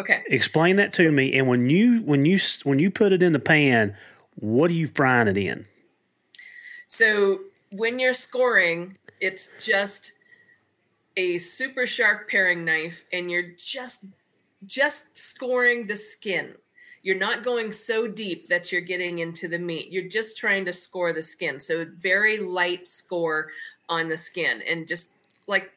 [0.00, 0.22] Okay.
[0.26, 1.32] Explain that to me.
[1.38, 3.96] And when you when you when you put it in the pan,
[4.34, 5.66] what are you frying it in?
[6.88, 7.38] So
[7.70, 10.14] when you're scoring, it's just
[11.18, 14.06] a super sharp paring knife, and you're just
[14.64, 16.54] just scoring the skin.
[17.02, 19.90] You're not going so deep that you're getting into the meat.
[19.90, 21.60] You're just trying to score the skin.
[21.60, 23.50] So very light score
[23.88, 25.10] on the skin and just
[25.46, 25.72] like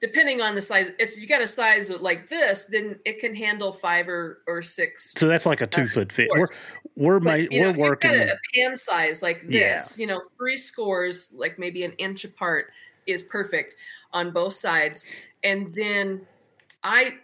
[0.00, 3.72] depending on the size if you got a size like this then it can handle
[3.72, 6.46] five or, or six so that's like a two uh, foot fit we're
[6.94, 10.02] we're, but, we're know, working a, a pan size like this yeah.
[10.02, 12.66] you know three scores like maybe an inch apart
[13.06, 13.76] is perfect
[14.12, 15.06] on both sides
[15.42, 16.26] and then
[16.82, 17.14] i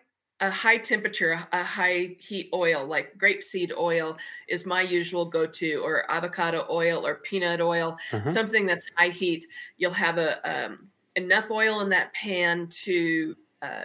[0.41, 4.17] a high temperature, a high heat oil like grapeseed oil
[4.49, 8.29] is my usual go to, or avocado oil or peanut oil, uh-huh.
[8.29, 9.47] something that's high heat.
[9.79, 13.85] You'll have a um, enough oil in that pan to uh,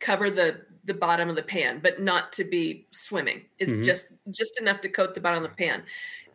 [0.00, 3.42] cover the the bottom of the pan, but not to be swimming.
[3.58, 3.82] It's mm-hmm.
[3.82, 5.84] just just enough to coat the bottom of the pan,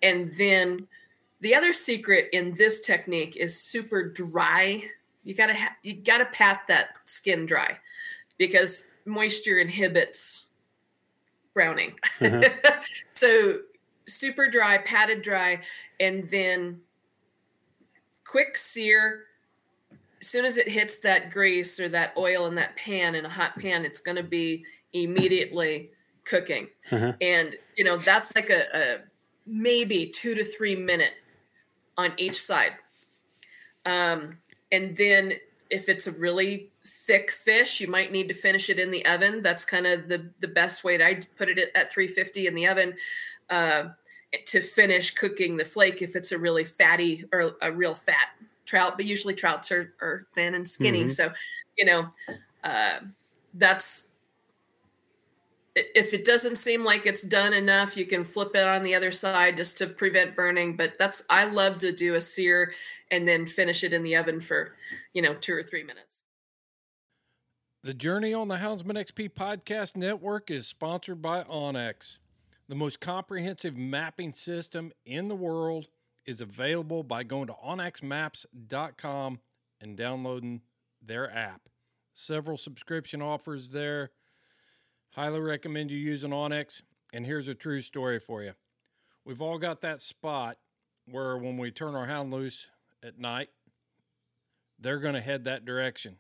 [0.02, 0.88] and then
[1.42, 4.84] the other secret in this technique is super dry.
[5.24, 7.78] You gotta ha- you gotta pat that skin dry
[8.38, 10.46] because moisture inhibits
[11.54, 11.94] browning.
[12.20, 12.44] Uh-huh.
[13.10, 13.60] so
[14.08, 15.62] super dry, patted dry,
[16.00, 16.82] and then
[18.26, 19.26] quick sear.
[20.22, 23.30] As soon as it hits that grease or that oil in that pan in a
[23.30, 25.90] hot pan, it's going to be immediately
[26.26, 26.68] cooking.
[26.92, 27.14] Uh-huh.
[27.22, 28.98] And you know that's like a, a
[29.46, 31.14] maybe two to three minute
[31.98, 32.74] on each side.
[33.86, 34.38] Um,
[34.72, 35.34] and then
[35.70, 39.42] if it's a really thick fish, you might need to finish it in the oven.
[39.42, 40.98] That's kind of the the best way.
[40.98, 42.94] To, I put it at 350 in the oven
[43.50, 43.84] uh,
[44.48, 46.02] to finish cooking the flake.
[46.02, 48.30] If it's a really fatty or a real fat
[48.66, 51.02] trout, but usually trouts are, are thin and skinny.
[51.02, 51.08] Mm-hmm.
[51.10, 51.32] So,
[51.78, 52.10] you know,
[52.64, 53.00] uh,
[53.54, 54.10] that's
[55.76, 59.12] if it doesn't seem like it's done enough, you can flip it on the other
[59.12, 60.76] side just to prevent burning.
[60.76, 62.74] But that's I love to do a sear
[63.12, 64.74] and then finish it in the oven for,
[65.14, 66.22] you know, two or three minutes.
[67.84, 72.20] The Journey on the Houndsman XP Podcast Network is sponsored by onX.
[72.70, 75.88] The most comprehensive mapping system in the world
[76.26, 79.40] is available by going to onxmaps.com
[79.82, 80.62] and downloading
[81.02, 81.62] their app.
[82.14, 84.12] Several subscription offers there.
[85.10, 86.82] Highly recommend you using onX.
[87.14, 88.54] And here's a true story for you.
[89.26, 90.58] We've all got that spot
[91.10, 92.68] where when we turn our hound loose
[93.04, 93.50] at night,
[94.80, 96.18] they're going to head that direction.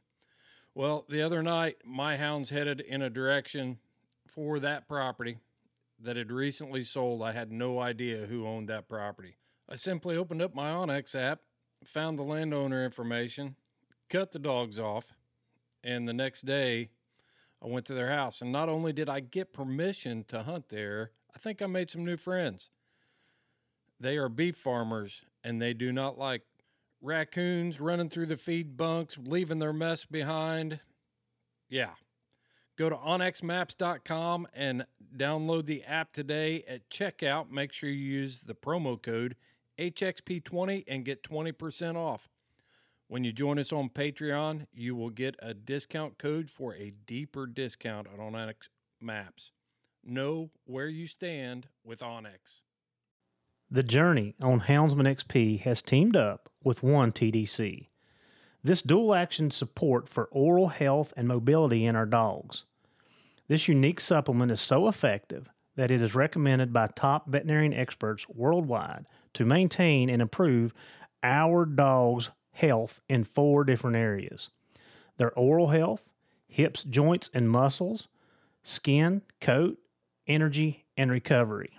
[0.73, 3.79] Well, the other night, my hounds headed in a direction
[4.27, 5.37] for that property
[5.99, 7.21] that had recently sold.
[7.21, 9.35] I had no idea who owned that property.
[9.69, 11.41] I simply opened up my onX app,
[11.83, 13.55] found the landowner information,
[14.09, 15.13] cut the dogs off,
[15.83, 16.89] and the next day
[17.61, 18.41] I went to their house.
[18.41, 22.05] And not only did I get permission to hunt there, I think I made some
[22.05, 22.69] new friends.
[23.99, 26.43] They are beef farmers and they do not like
[27.01, 30.79] raccoons running through the feed bunks, leaving their mess behind.
[31.69, 31.91] Yeah.
[32.77, 34.85] Go to onxmaps.com and
[35.15, 36.63] download the app today.
[36.67, 39.35] At checkout, make sure you use the promo code
[39.77, 42.29] HXP20 and get 20% off.
[43.07, 47.45] When you join us on Patreon, you will get a discount code for a deeper
[47.45, 48.69] discount on onX
[49.01, 49.51] Maps.
[50.03, 52.61] Know where you stand with onX.
[53.73, 57.87] The Journey on Houndsman XP has teamed up with One TDC.
[58.61, 62.65] This dual action support for oral health and mobility in our dogs.
[63.47, 65.47] This unique supplement is so effective
[65.77, 69.05] that it is recommended by top veterinarian experts worldwide
[69.35, 70.73] to maintain and improve
[71.23, 74.49] our dog's health in four different areas
[75.15, 76.03] their oral health,
[76.45, 78.09] hips, joints, and muscles,
[78.63, 79.77] skin, coat,
[80.27, 81.71] energy, and recovery.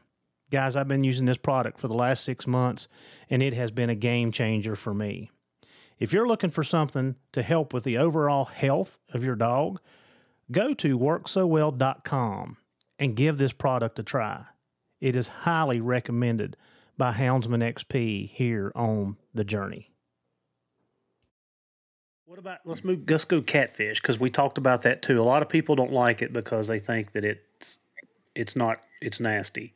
[0.52, 2.86] Guys, I've been using this product for the last six months,
[3.30, 5.30] and it has been a game changer for me.
[5.98, 9.80] If you're looking for something to help with the overall health of your dog,
[10.50, 12.58] go to worksowell.com
[12.98, 14.44] and give this product a try.
[15.00, 16.58] It is highly recommended
[16.98, 19.90] by Houndsman XP here on the journey.
[22.26, 25.18] What about let's move let's go catfish because we talked about that too.
[25.18, 27.78] A lot of people don't like it because they think that it's
[28.34, 29.74] it's not it's nasty.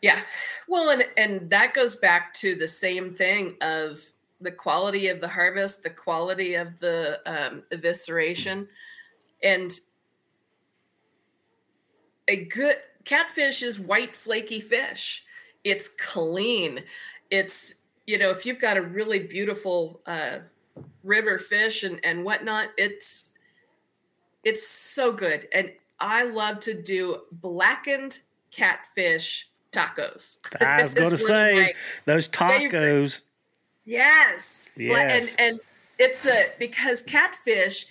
[0.00, 0.20] Yeah.
[0.68, 4.00] Well, and and that goes back to the same thing of
[4.40, 8.68] the quality of the harvest, the quality of the um, evisceration,
[9.42, 9.72] and
[12.28, 15.24] a good catfish is white flaky fish.
[15.64, 16.84] It's clean.
[17.30, 20.38] It's you know if you've got a really beautiful uh,
[21.02, 23.34] river fish and and whatnot, it's
[24.44, 25.48] it's so good.
[25.52, 28.18] And I love to do blackened
[28.50, 30.38] catfish tacos.
[30.60, 32.70] I was going to say those tacos.
[32.70, 33.20] Favorite.
[33.84, 34.70] Yes.
[34.76, 35.36] Yes.
[35.36, 35.60] And and
[35.98, 37.86] it's a because catfish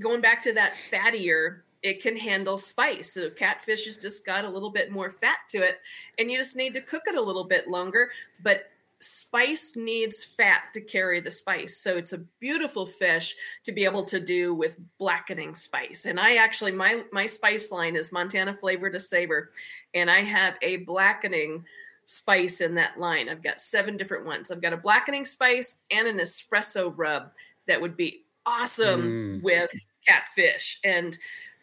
[0.00, 3.14] going back to that fattier it can handle spice.
[3.14, 5.78] So catfish has just got a little bit more fat to it,
[6.18, 8.10] and you just need to cook it a little bit longer.
[8.42, 8.70] But
[9.00, 11.76] spice needs fat to carry the spice.
[11.76, 13.34] So it's a beautiful fish
[13.64, 16.04] to be able to do with blackening spice.
[16.04, 19.50] And I actually my my spice line is Montana flavor to savor,
[19.94, 21.64] and I have a blackening
[22.04, 23.28] spice in that line.
[23.28, 24.50] I've got seven different ones.
[24.50, 27.30] I've got a blackening spice and an espresso rub
[27.66, 29.42] that would be awesome mm.
[29.42, 29.70] with
[30.06, 30.78] catfish.
[30.84, 31.16] And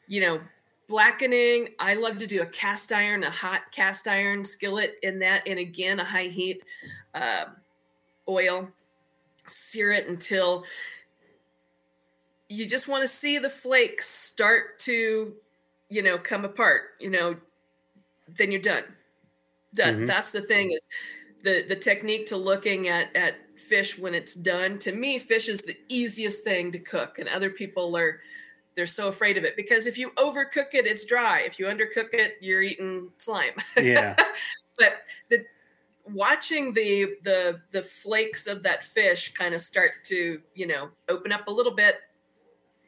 [0.07, 0.39] you know,
[0.87, 1.69] blackening.
[1.79, 5.59] I love to do a cast iron, a hot cast iron skillet in that, and
[5.59, 6.63] again, a high heat
[7.21, 7.45] uh,
[8.27, 8.69] oil.
[9.47, 10.65] Sear it until
[12.49, 15.33] you just want to see the flakes start to,
[15.89, 16.81] you know, come apart.
[16.99, 17.37] You know,
[18.37, 18.83] then you're done.
[19.73, 20.05] That mm-hmm.
[20.05, 20.87] that's the thing is
[21.43, 24.79] the the technique to looking at at fish when it's done.
[24.79, 28.19] To me, fish is the easiest thing to cook, and other people are
[28.75, 31.41] they're so afraid of it because if you overcook it, it's dry.
[31.41, 33.53] If you undercook it, you're eating slime.
[33.75, 34.15] Yeah.
[34.77, 35.45] but the
[36.13, 41.31] watching the the the flakes of that fish kind of start to you know open
[41.31, 41.95] up a little bit.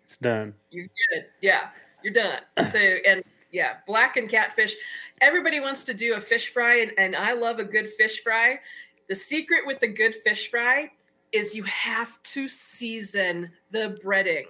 [0.06, 0.54] It's done.
[0.72, 1.26] You're good.
[1.42, 1.70] Yeah,
[2.04, 2.40] you're done.
[2.66, 4.76] So and yeah, blackened catfish.
[5.22, 8.60] Everybody wants to do a fish fry, and, and I love a good fish fry.
[9.08, 10.92] The secret with the good fish fry
[11.32, 14.46] is you have to season the breading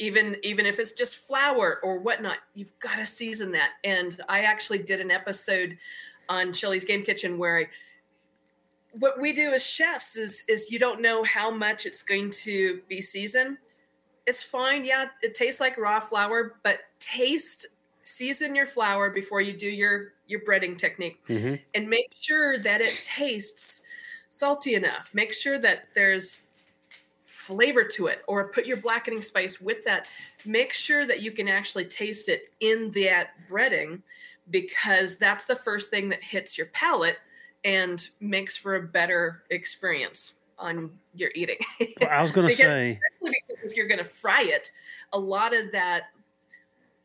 [0.00, 4.40] even even if it's just flour or whatnot you've got to season that and i
[4.40, 5.76] actually did an episode
[6.28, 7.66] on Shelly's game kitchen where I,
[8.92, 12.80] what we do as chefs is is you don't know how much it's going to
[12.88, 13.58] be seasoned.
[14.26, 17.66] It's fine yeah it tastes like raw flour but taste
[18.02, 21.24] season your flour before you do your your breading technique.
[21.26, 21.54] Mm-hmm.
[21.74, 23.82] and make sure that it tastes
[24.28, 25.10] salty enough.
[25.12, 26.46] Make sure that there's
[27.24, 30.06] flavor to it or put your blackening spice with that.
[30.44, 34.02] Make sure that you can actually taste it in that breading
[34.50, 37.18] because that's the first thing that hits your palate
[37.64, 41.58] and makes for a better experience on your eating
[42.00, 42.98] well, i was going to say
[43.62, 44.70] if you're going to fry it
[45.12, 46.04] a lot of that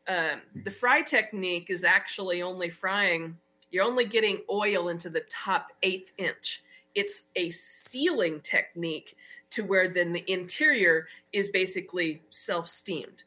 [0.06, 3.36] uh, the fry technique is actually only frying
[3.70, 6.62] you're only getting oil into the top eighth inch
[6.94, 9.16] it's a sealing technique
[9.54, 13.22] to where then the interior is basically self steamed.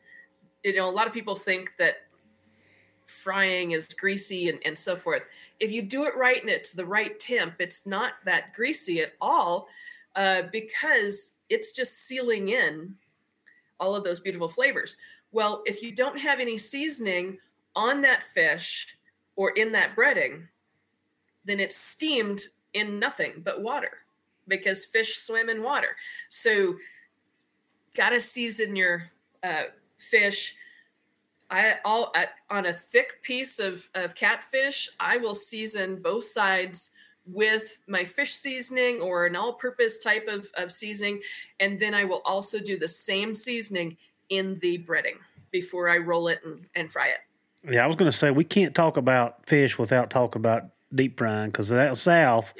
[0.63, 2.07] You know, a lot of people think that
[3.08, 5.24] frying is greasy and, and so forth.
[5.60, 9.14] If you do it right and it's the right temp, it's not that greasy at
[9.20, 9.68] all
[10.16, 12.95] uh, because it's just sealing in
[13.80, 14.97] all of those beautiful flavors.
[15.32, 17.39] Well, if you don't have any seasoning
[17.76, 18.97] on that fish
[19.36, 20.47] or in that breading,
[21.45, 22.41] then it's steamed
[22.74, 23.99] in nothing but water
[24.47, 25.95] because fish swim in water.
[26.30, 26.76] So,
[27.95, 29.12] got to season your
[29.43, 29.64] uh,
[29.97, 30.55] fish.
[31.50, 32.14] I all
[32.50, 34.89] on a thick piece of, of catfish.
[35.00, 36.91] I will season both sides
[37.26, 41.22] with my fish seasoning or an all-purpose type of, of seasoning,
[41.60, 43.98] and then I will also do the same seasoning
[44.30, 45.18] in the breading
[45.52, 47.70] before I roll it and, and fry it.
[47.70, 51.18] Yeah, I was going to say we can't talk about fish without talking about deep
[51.18, 52.54] frying because that south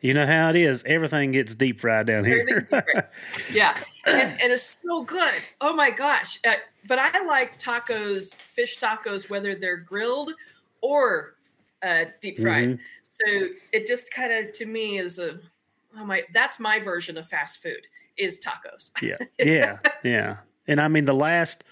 [0.00, 0.84] You know how it is.
[0.86, 2.66] Everything gets deep fried down here.
[3.52, 3.74] yeah,
[4.06, 5.34] and, and, it's so good.
[5.60, 6.38] Oh my gosh!
[6.46, 6.54] Uh,
[6.86, 10.32] but I like tacos, fish tacos, whether they're grilled
[10.82, 11.34] or
[11.82, 12.68] uh, deep fried.
[12.68, 12.82] Mm-hmm.
[13.02, 15.40] So it just kind of to me is a
[15.98, 16.22] oh my.
[16.32, 18.90] That's my version of fast food is tacos.
[19.02, 20.36] yeah, yeah, yeah.
[20.68, 21.64] And I mean the last,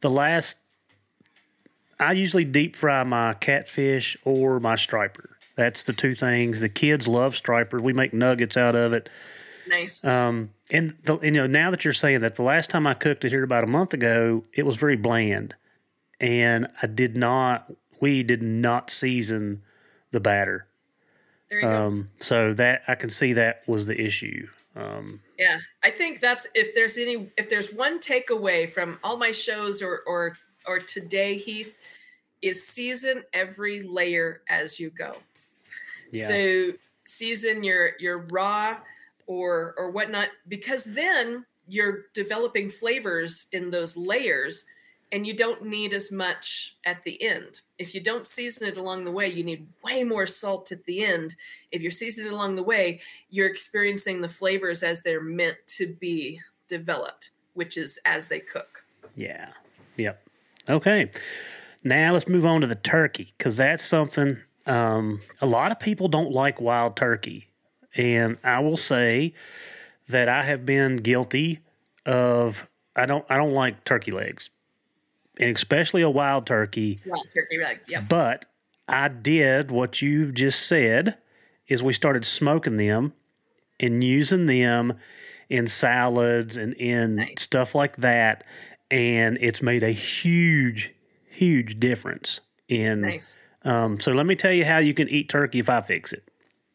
[0.00, 0.58] the last.
[1.98, 6.60] I usually deep fry my catfish or my striper that's the two things.
[6.60, 7.78] The kids love striper.
[7.78, 9.10] We make nuggets out of it.
[9.68, 10.02] Nice.
[10.04, 13.24] Um, and the, you know, now that you're saying that, the last time I cooked
[13.24, 15.54] it here about a month ago, it was very bland,
[16.18, 17.72] and I did not.
[18.00, 19.62] We did not season
[20.10, 20.66] the batter.
[21.50, 22.24] There you um, go.
[22.24, 24.48] So that I can see that was the issue.
[24.74, 29.30] Um, yeah, I think that's if there's any if there's one takeaway from all my
[29.32, 31.76] shows or or or today, Heath,
[32.40, 35.16] is season every layer as you go.
[36.12, 36.28] Yeah.
[36.28, 36.72] So
[37.06, 38.78] season your your raw
[39.26, 44.64] or or whatnot because then you're developing flavors in those layers
[45.12, 47.60] and you don't need as much at the end.
[47.78, 51.04] If you don't season it along the way, you need way more salt at the
[51.04, 51.34] end.
[51.72, 56.40] If you're seasoning along the way, you're experiencing the flavors as they're meant to be
[56.68, 58.84] developed, which is as they cook.
[59.16, 59.50] Yeah.
[59.96, 60.22] Yep.
[60.68, 61.10] Okay.
[61.82, 66.08] Now let's move on to the turkey because that's something um, a lot of people
[66.08, 67.48] don't like wild turkey.
[67.94, 69.34] And I will say
[70.08, 71.60] that I have been guilty
[72.06, 74.50] of I don't I don't like turkey legs.
[75.38, 77.00] And especially a wild turkey.
[77.06, 78.00] Wild turkey leg, yeah.
[78.00, 78.46] But
[78.88, 81.16] I did what you just said
[81.68, 83.14] is we started smoking them
[83.78, 84.98] and using them
[85.48, 87.34] in salads and in nice.
[87.38, 88.44] stuff like that
[88.90, 90.92] and it's made a huge
[91.28, 93.38] huge difference in nice.
[93.64, 96.24] Um, so let me tell you how you can eat turkey if I fix it.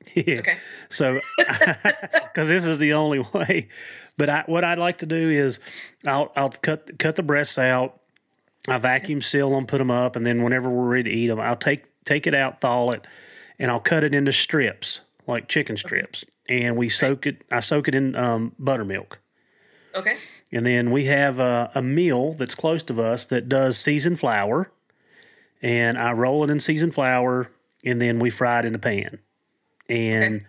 [0.17, 0.57] okay.
[0.89, 3.69] So, because this is the only way.
[4.17, 5.59] But I, what I'd like to do is,
[6.07, 7.99] I'll I'll cut cut the breasts out.
[8.67, 11.39] I vacuum seal them, put them up, and then whenever we're ready to eat them,
[11.39, 13.05] I'll take take it out, thaw it,
[13.59, 17.43] and I'll cut it into strips like chicken strips, and we soak it.
[17.51, 19.19] I soak it in um, buttermilk.
[19.93, 20.17] Okay.
[20.51, 24.71] And then we have a, a meal that's close to us that does seasoned flour
[25.65, 27.49] and I roll it in seasoned flour,
[27.83, 29.17] and then we fry it in the pan.
[29.89, 30.45] And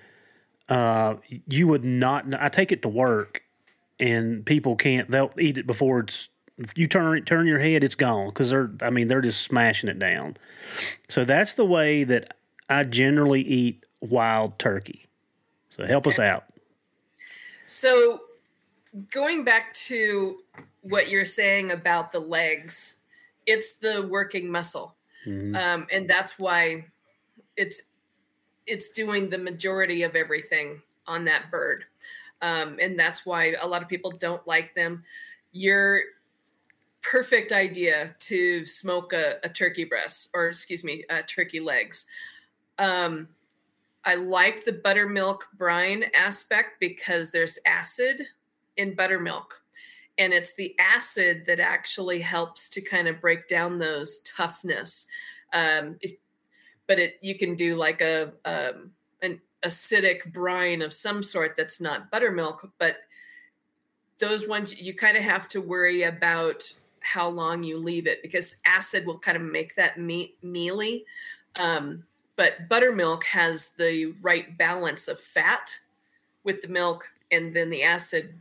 [0.69, 1.15] uh,
[1.49, 2.27] you would not.
[2.39, 3.43] I take it to work,
[3.99, 5.11] and people can't.
[5.11, 6.29] They'll eat it before it's.
[6.59, 8.71] If you turn turn your head, it's gone because they're.
[8.83, 10.37] I mean, they're just smashing it down.
[11.09, 12.37] So that's the way that
[12.69, 15.07] I generally eat wild turkey.
[15.71, 16.15] So help okay.
[16.15, 16.45] us out.
[17.65, 18.21] So
[19.11, 20.41] going back to
[20.83, 23.01] what you're saying about the legs,
[23.47, 24.96] it's the working muscle.
[25.27, 25.57] Mm-hmm.
[25.57, 26.87] Um, and that's why
[27.57, 27.83] it's
[28.67, 31.85] it's doing the majority of everything on that bird.
[32.43, 35.05] Um, and that's why a lot of people don't like them.
[35.53, 36.03] Your
[37.03, 42.07] perfect idea to smoke a, a turkey breast, or excuse me, uh, turkey legs.
[42.79, 43.29] Um,
[44.05, 48.23] I like the buttermilk brine aspect because there's acid
[48.77, 49.63] in buttermilk
[50.19, 55.07] and it's the acid that actually helps to kind of break down those toughness.
[55.53, 56.13] Um, if,
[56.87, 58.93] but it you can do like a um,
[59.23, 62.99] an acidic brine of some sort that's not buttermilk but
[64.19, 66.73] those ones you kind of have to worry about
[67.07, 71.05] how long you leave it because acid will kind of make that meat mealy.
[71.55, 72.05] Um,
[72.35, 75.79] but buttermilk has the right balance of fat
[76.43, 78.41] with the milk and then the acid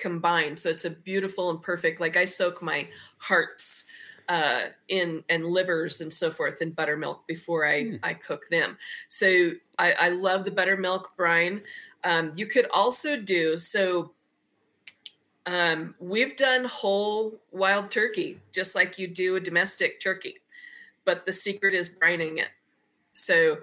[0.00, 0.58] combined.
[0.58, 2.00] So it's a beautiful and perfect.
[2.00, 2.88] Like I soak my
[3.18, 3.84] hearts
[4.30, 8.00] uh, in and livers and so forth in buttermilk before I mm.
[8.02, 8.78] I cook them.
[9.08, 11.62] So I, I love the buttermilk brine.
[12.04, 14.12] Um, you could also do so.
[15.46, 20.36] Um, we've done whole wild turkey just like you do a domestic turkey,
[21.04, 22.50] but the secret is brining it.
[23.14, 23.58] So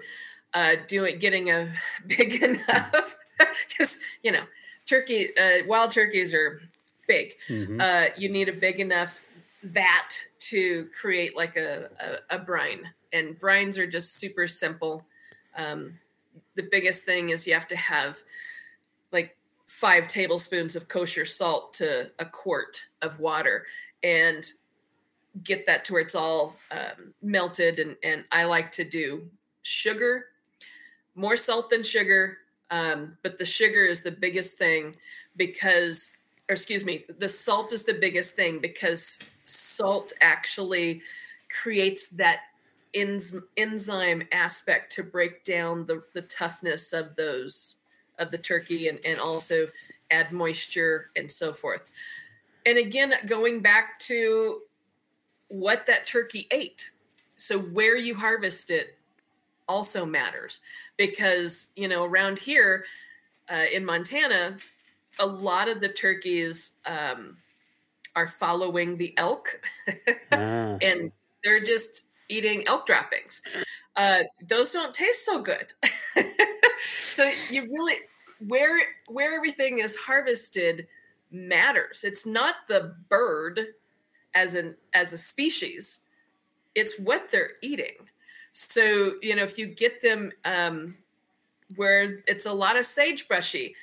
[0.52, 1.72] uh, doing getting a
[2.06, 3.16] big enough
[3.68, 4.44] because you know
[4.88, 6.62] turkey, uh, wild turkeys are
[7.06, 7.34] big.
[7.48, 7.80] Mm-hmm.
[7.80, 9.24] Uh, you need a big enough
[9.62, 11.88] vat to create like a,
[12.30, 12.90] a, a brine.
[13.12, 15.04] And brines are just super simple.
[15.56, 15.98] Um,
[16.54, 18.18] the biggest thing is you have to have
[19.12, 19.36] like
[19.66, 23.64] five tablespoons of kosher salt to a quart of water
[24.02, 24.44] and
[25.42, 27.78] get that to where it's all um, melted.
[27.78, 29.28] And, and I like to do
[29.62, 30.26] sugar,
[31.14, 32.38] more salt than sugar,
[32.70, 34.96] um, but the sugar is the biggest thing
[35.36, 36.16] because,
[36.48, 41.02] or excuse me, the salt is the biggest thing because salt actually
[41.62, 42.40] creates that
[42.94, 47.76] enz- enzyme aspect to break down the, the toughness of those
[48.18, 49.68] of the turkey and, and also
[50.10, 51.84] add moisture and so forth.
[52.66, 54.62] And again, going back to
[55.48, 56.90] what that turkey ate.
[57.36, 58.97] So where you harvest it
[59.68, 60.60] also matters
[60.96, 62.84] because, you know, around here
[63.50, 64.56] uh, in Montana,
[65.18, 67.36] a lot of the turkeys um,
[68.16, 69.60] are following the elk
[70.32, 70.76] ah.
[70.80, 71.12] and
[71.44, 73.42] they're just eating elk droppings.
[73.96, 75.72] Uh, those don't taste so good.
[77.02, 77.96] so you really
[78.46, 80.86] where where everything is harvested
[81.30, 82.04] matters.
[82.04, 83.60] It's not the bird
[84.34, 86.00] as an as a species.
[86.74, 88.08] It's what they're eating.
[88.60, 90.96] So, you know, if you get them um,
[91.76, 93.74] where it's a lot of sagebrushy,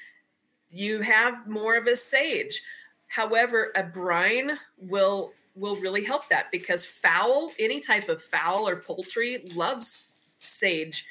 [0.69, 2.61] you have more of a sage.
[3.07, 8.75] However, a brine will will really help that because fowl, any type of fowl or
[8.75, 10.07] poultry loves
[10.41, 11.05] sage,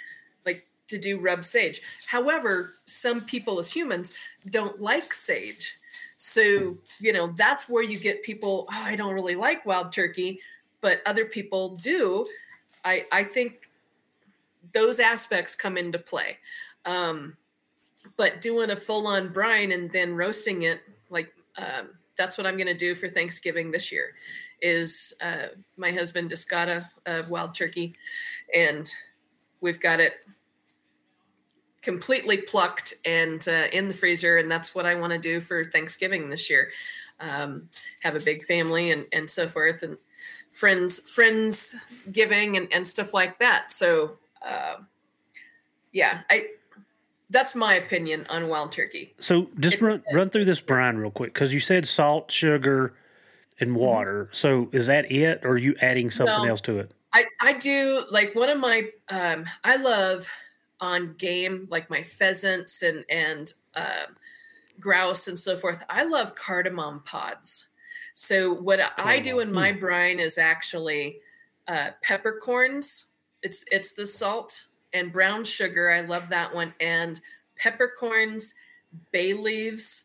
[0.44, 1.80] like to do rub sage.
[2.08, 4.12] However, some people as humans
[4.50, 5.78] don't like sage.
[6.16, 10.40] So, you know, that's where you get people, oh, I don't really like wild turkey,
[10.82, 12.26] but other people do.
[12.84, 13.70] I, I think
[14.72, 16.38] those aspects come into play.
[16.84, 17.36] Um,
[18.16, 20.80] but doing a full on brine and then roasting it,
[21.10, 24.14] like um, that's what I'm going to do for Thanksgiving this year.
[24.60, 27.94] Is uh, my husband just got a, a wild turkey,
[28.54, 28.90] and
[29.60, 30.14] we've got it
[31.82, 35.64] completely plucked and uh, in the freezer, and that's what I want to do for
[35.64, 36.70] Thanksgiving this year.
[37.20, 37.68] Um,
[38.02, 39.98] have a big family and and so forth, and
[40.54, 41.74] friends friends
[42.12, 43.72] giving and, and stuff like that.
[43.72, 44.12] So
[44.46, 44.76] uh,
[45.92, 46.46] yeah, I
[47.30, 49.14] that's my opinion on wild turkey.
[49.18, 52.94] So just run run through this brine real quick because you said salt, sugar,
[53.58, 53.78] and mm-hmm.
[53.78, 54.28] water.
[54.32, 56.94] So is that it, or are you adding something no, else to it?
[57.12, 60.28] I I do like one of my um I love
[60.80, 64.06] on game like my pheasants and and uh,
[64.78, 65.82] grouse and so forth.
[65.90, 67.70] I love cardamom pods.
[68.14, 69.80] So what I do in my hmm.
[69.80, 71.18] brine is actually
[71.66, 73.06] uh, peppercorns.
[73.42, 75.90] It's it's the salt and brown sugar.
[75.90, 76.74] I love that one.
[76.80, 77.20] And
[77.56, 78.54] peppercorns,
[79.10, 80.04] bay leaves,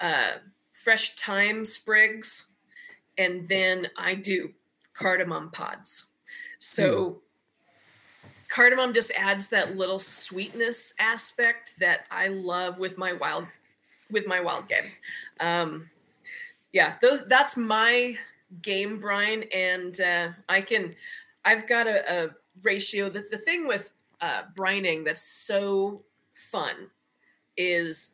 [0.00, 0.32] uh,
[0.70, 2.48] fresh thyme sprigs,
[3.18, 4.54] and then I do
[4.94, 6.06] cardamom pods.
[6.58, 7.16] So mm.
[8.48, 13.46] cardamom just adds that little sweetness aspect that I love with my wild
[14.10, 14.84] with my wild game.
[15.40, 15.90] Um,
[16.72, 18.16] yeah, those that's my
[18.62, 20.94] game brine, and uh, I can.
[21.44, 22.30] I've got a, a
[22.62, 23.08] ratio.
[23.08, 26.02] That the thing with uh, brining that's so
[26.34, 26.88] fun
[27.56, 28.12] is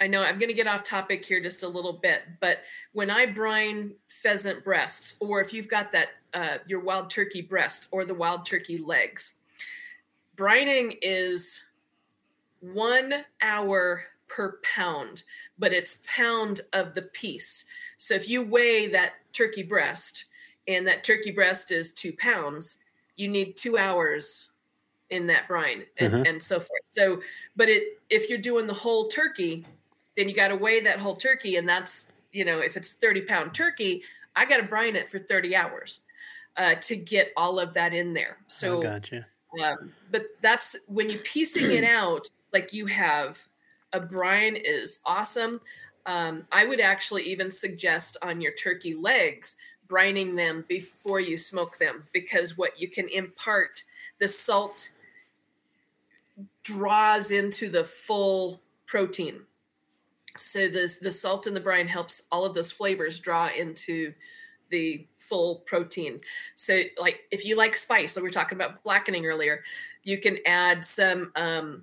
[0.00, 2.58] I know I'm going to get off topic here just a little bit, but
[2.92, 7.88] when I brine pheasant breasts, or if you've got that uh, your wild turkey breast
[7.90, 9.34] or the wild turkey legs,
[10.36, 11.64] brining is
[12.60, 13.12] one
[13.42, 15.22] hour per pound,
[15.58, 17.64] but it's pound of the piece.
[17.96, 20.26] So if you weigh that turkey breast
[20.66, 22.78] and that turkey breast is two pounds,
[23.16, 24.50] you need two hours
[25.10, 26.24] in that brine and, uh-huh.
[26.26, 26.82] and so forth.
[26.84, 27.20] So,
[27.56, 29.64] but it if you're doing the whole turkey,
[30.16, 33.22] then you got to weigh that whole turkey, and that's you know if it's 30
[33.22, 34.02] pound turkey,
[34.36, 36.00] I got to brine it for 30 hours
[36.56, 38.38] uh, to get all of that in there.
[38.48, 39.26] So, oh, gotcha.
[39.64, 43.46] Um, but that's when you piecing it out, like you have
[43.92, 45.60] a brine is awesome.
[46.06, 51.78] Um, I would actually even suggest on your turkey legs brining them before you smoke
[51.78, 53.84] them because what you can impart
[54.18, 54.90] the salt
[56.62, 59.40] draws into the full protein.
[60.36, 64.14] So the the salt in the brine helps all of those flavors draw into
[64.70, 66.20] the full protein.
[66.54, 69.62] So like if you like spice, so we were talking about blackening earlier,
[70.04, 71.82] you can add some um,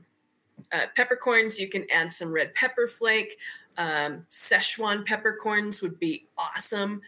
[0.72, 1.60] uh, peppercorns.
[1.60, 3.38] You can add some red pepper flake.
[3.78, 7.01] Um, Szechuan peppercorns would be awesome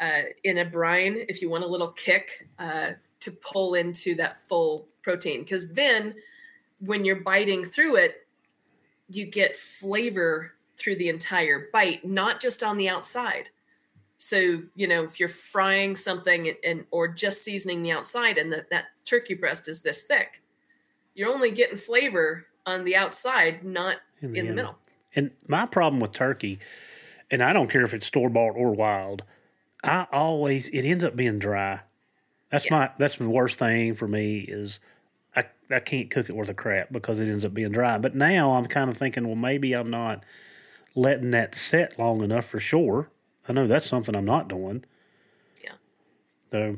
[0.00, 4.36] uh, in a brine if you want a little kick uh, to pull into that
[4.36, 5.40] full protein.
[5.40, 6.14] Because then
[6.80, 8.26] when you're biting through it,
[9.08, 13.50] you get flavor through the entire bite, not just on the outside.
[14.18, 18.52] So, you know, if you're frying something and, and or just seasoning the outside and
[18.52, 20.42] that, that turkey breast is this thick,
[21.14, 24.78] you're only getting flavor on the outside, not in the, in the middle.
[25.14, 26.58] And my problem with turkey,
[27.30, 29.24] and I don't care if it's store bought or wild,
[29.84, 31.80] I always it ends up being dry.
[32.50, 32.78] That's yeah.
[32.78, 34.80] my that's the worst thing for me is
[35.34, 37.98] I, I can't cook it worth a crap because it ends up being dry.
[37.98, 40.24] But now I'm kind of thinking, well, maybe I'm not
[40.94, 43.08] letting that set long enough for sure.
[43.48, 44.84] I know that's something I'm not doing.
[45.64, 45.72] Yeah.
[46.50, 46.76] So.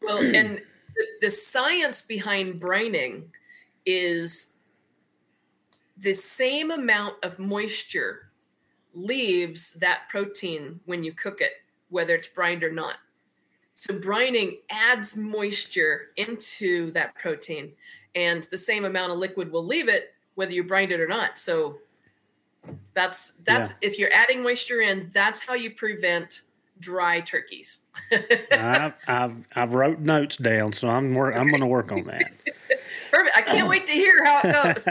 [0.00, 0.58] Well, and
[0.94, 3.24] the, the science behind brining
[3.84, 4.54] is
[5.96, 8.30] the same amount of moisture
[8.94, 11.52] leaves that protein when you cook it,
[11.90, 12.96] whether it's brined or not.
[13.74, 17.72] So brining adds moisture into that protein,
[18.14, 21.38] and the same amount of liquid will leave it whether you brine it or not.
[21.38, 21.78] So
[22.94, 23.88] that's that's yeah.
[23.88, 26.42] if you're adding moisture in, that's how you prevent
[26.78, 27.80] dry turkeys.
[28.52, 32.32] I've, I've I've wrote notes down, so I'm work, I'm going to work on that.
[33.10, 33.36] Perfect.
[33.36, 34.88] I can't wait to hear how it goes.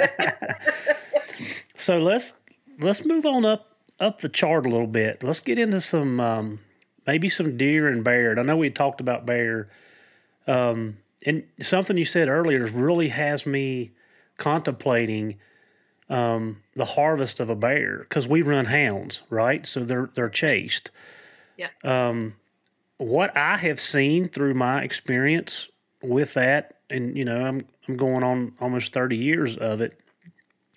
[1.78, 2.34] so let's
[2.80, 5.24] let's move on up up the chart a little bit.
[5.24, 6.60] Let's get into some um,
[7.06, 8.38] maybe some deer and bear.
[8.38, 9.70] I know we talked about bear,
[10.48, 13.92] um, and something you said earlier really has me
[14.38, 15.38] contemplating
[16.10, 19.66] um, the harvest of a bear because we run hounds, right?
[19.66, 20.92] So they're they're chased.
[21.58, 21.70] Yeah.
[21.84, 22.36] Um,
[22.98, 25.70] what I have seen through my experience
[26.02, 30.00] with that, and you know, I'm I'm going on almost thirty years of it,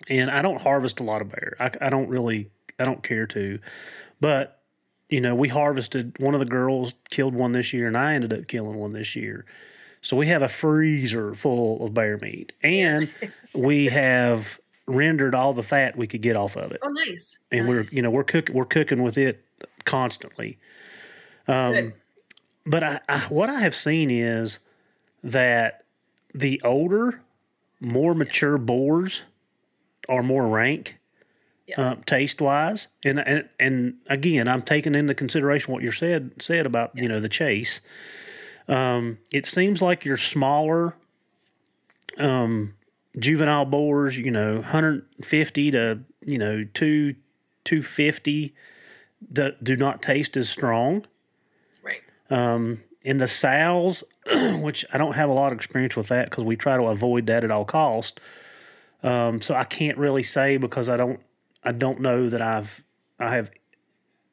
[0.07, 1.55] and I don't harvest a lot of bear.
[1.59, 3.59] I, I don't really I don't care to,
[4.19, 4.61] but
[5.09, 8.33] you know, we harvested one of the girls killed one this year, and I ended
[8.33, 9.45] up killing one this year.
[10.01, 13.09] So we have a freezer full of bear meat, and
[13.53, 16.79] we have rendered all the fat we could get off of it.
[16.83, 17.39] Oh, nice!
[17.51, 17.91] And nice.
[17.91, 19.43] we're you know we're cooking we're cooking with it
[19.83, 20.57] constantly.
[21.49, 21.93] Um,
[22.65, 24.59] but I, I, what I have seen is
[25.23, 25.83] that
[26.33, 27.21] the older,
[27.79, 29.23] more mature boars
[30.07, 30.97] are more rank.
[31.67, 31.81] Yeah.
[31.81, 36.65] Uh, taste wise, and, and and again, I'm taking into consideration what you said said
[36.65, 37.03] about yeah.
[37.03, 37.81] you know the chase.
[38.67, 40.95] Um, it seems like your smaller,
[42.17, 42.75] um,
[43.17, 47.15] juvenile boars, you know, 150 to, you know, 2
[47.65, 48.55] 250
[49.31, 51.05] do, do not taste as strong.
[52.29, 54.03] Um, in the sows,
[54.59, 57.27] which I don't have a lot of experience with that because we try to avoid
[57.27, 58.19] that at all cost.
[59.01, 61.21] Um, so I can't really say because I don't
[61.63, 62.83] I don't know that I've
[63.19, 63.51] I have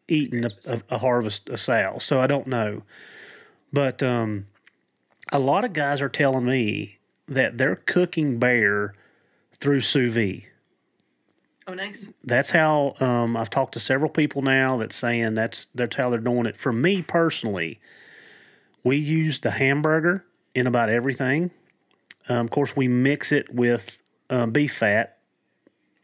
[0.09, 2.83] eaten a, a, a, harvest a sow, so I don't know.
[3.73, 4.47] But um,
[5.33, 8.95] a lot of guys are telling me that they're cooking bear
[9.53, 10.47] through sous vide.
[11.69, 12.13] Oh, nice.
[12.23, 16.21] That's how um, I've talked to several people now that's saying that's that's how they're
[16.21, 16.57] doing it.
[16.57, 17.81] For me personally,
[18.85, 21.51] we use the hamburger in about everything.
[22.29, 24.01] Um, of course, we mix it with
[24.31, 25.19] uh, beef fat.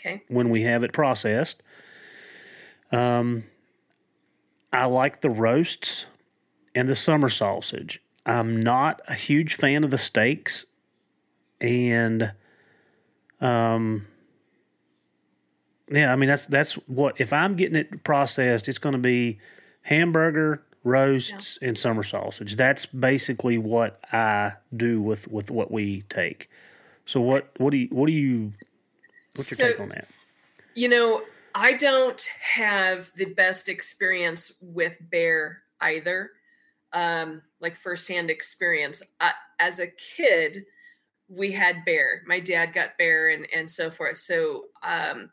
[0.01, 0.23] Okay.
[0.27, 1.63] When we have it processed.
[2.91, 3.45] Um,
[4.73, 6.07] I like the roasts
[6.75, 8.03] and the summer sausage.
[8.27, 10.67] I'm not a huge fan of the steaks
[11.61, 12.33] and
[13.41, 14.07] um
[15.93, 19.39] yeah i mean that's that's what if i'm getting it processed it's going to be
[19.83, 21.69] hamburger roasts yeah.
[21.69, 26.49] and summer sausage that's basically what i do with with what we take
[27.05, 28.53] so what what do you what do you
[29.35, 30.09] what's your so, take on that
[30.75, 31.23] you know
[31.55, 36.31] i don't have the best experience with bear either
[36.93, 40.65] um like firsthand experience I, as a kid
[41.33, 42.23] we had bear.
[42.27, 44.19] My dad got bear and and so forth.
[44.19, 45.31] So um,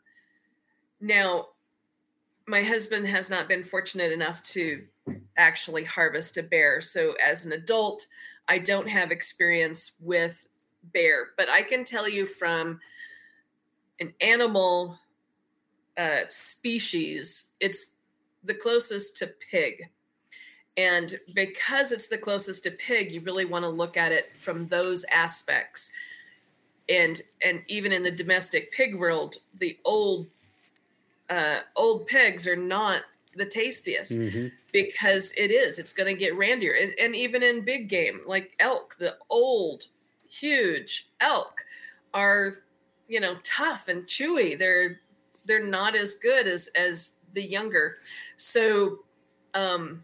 [1.00, 1.48] now
[2.46, 4.84] my husband has not been fortunate enough to
[5.36, 6.80] actually harvest a bear.
[6.80, 8.06] So as an adult,
[8.48, 10.46] I don't have experience with
[10.82, 12.80] bear, but I can tell you from
[14.00, 14.98] an animal
[15.96, 17.92] uh, species, it's
[18.42, 19.90] the closest to pig.
[20.76, 24.66] And because it's the closest to pig, you really want to look at it from
[24.66, 25.90] those aspects.
[26.88, 30.28] And and even in the domestic pig world, the old
[31.30, 33.02] uh, old pigs are not
[33.36, 34.48] the tastiest mm-hmm.
[34.72, 35.78] because it is.
[35.78, 36.82] It's going to get randier.
[36.82, 39.84] And, and even in big game like elk, the old,
[40.28, 41.64] huge elk
[42.12, 42.58] are
[43.08, 44.58] you know tough and chewy.
[44.58, 45.00] They're
[45.44, 47.98] they're not as good as as the younger.
[48.36, 49.00] So
[49.54, 50.02] um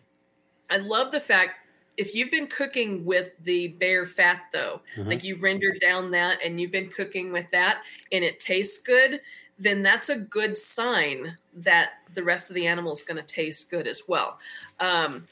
[0.71, 1.53] I love the fact
[1.97, 5.09] if you've been cooking with the bear fat though, mm-hmm.
[5.09, 9.21] like you rendered down that and you've been cooking with that and it tastes good,
[9.59, 13.71] then that's a good sign that the rest of the animal is going to taste
[13.71, 14.39] good as well.
[14.81, 15.27] Um,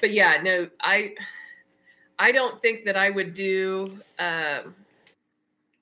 [0.00, 1.14] but yeah, no, I
[2.18, 4.60] I don't think that I would do uh,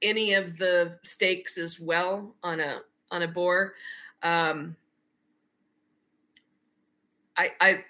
[0.01, 2.81] any of the steaks as well on a
[3.11, 3.75] on a boar.
[4.23, 4.77] Um,
[7.37, 7.85] I, I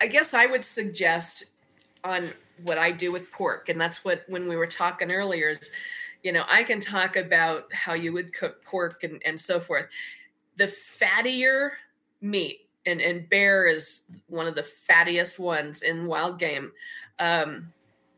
[0.00, 1.44] I guess I would suggest
[2.04, 2.30] on
[2.62, 5.70] what I do with pork, and that's what when we were talking earlier is,
[6.22, 9.86] you know, I can talk about how you would cook pork and, and so forth.
[10.56, 11.70] The fattier
[12.20, 16.72] meat, and, and bear is one of the fattiest ones in wild game,
[17.18, 17.72] um,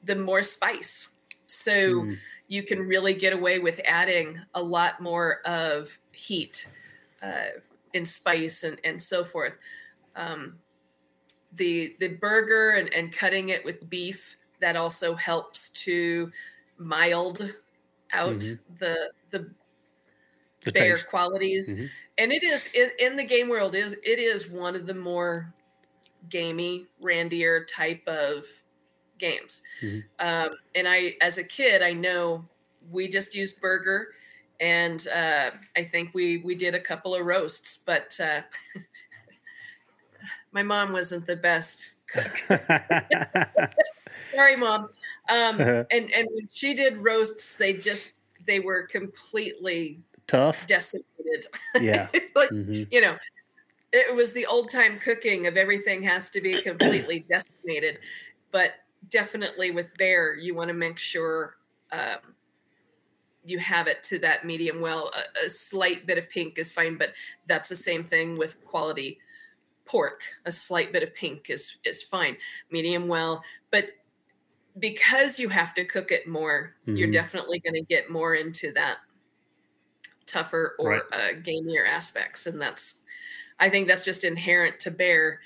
[0.04, 1.08] the more spice.
[1.46, 2.18] So mm.
[2.48, 6.68] you can really get away with adding a lot more of heat
[7.22, 7.60] uh,
[7.92, 9.58] in spice and, and so forth.
[10.16, 10.58] Um,
[11.54, 16.32] the the burger and, and cutting it with beef that also helps to
[16.78, 17.54] mild
[18.12, 18.74] out mm-hmm.
[18.78, 19.50] the the,
[20.64, 21.08] the taste.
[21.08, 21.72] qualities.
[21.72, 21.86] Mm-hmm.
[22.18, 25.52] And it is in, in the game world is it is one of the more
[26.28, 28.44] gamey, randier type of
[29.18, 29.62] games.
[29.82, 30.00] Mm-hmm.
[30.18, 32.44] Um, and I, as a kid, I know
[32.90, 34.08] we just used burger,
[34.60, 38.42] and uh, I think we we did a couple of roasts, but uh,
[40.52, 42.36] my mom wasn't the best cook.
[44.34, 44.88] Sorry, mom.
[45.28, 45.84] Um, uh-huh.
[45.90, 48.14] and and when she did roasts, they just
[48.46, 51.46] they were completely tough, decimated.
[51.80, 52.84] Yeah, like mm-hmm.
[52.90, 53.16] you know,
[53.92, 57.98] it was the old time cooking of everything has to be completely decimated.
[58.50, 58.72] But
[59.08, 61.56] definitely with bear, you want to make sure
[61.92, 62.34] um,
[63.44, 65.10] you have it to that medium well.
[65.14, 67.12] A, a, slight bit of pink is fine, but
[67.46, 69.18] that's the same thing with quality
[69.84, 70.22] pork.
[70.46, 72.36] A slight bit of pink is is fine.
[72.70, 73.90] Medium well, but
[74.78, 76.96] because you have to cook it more, mm-hmm.
[76.96, 78.98] you're definitely going to get more into that
[80.26, 81.02] tougher or right.
[81.12, 83.00] uh, gamier aspects, and that's
[83.58, 85.40] I think that's just inherent to bear.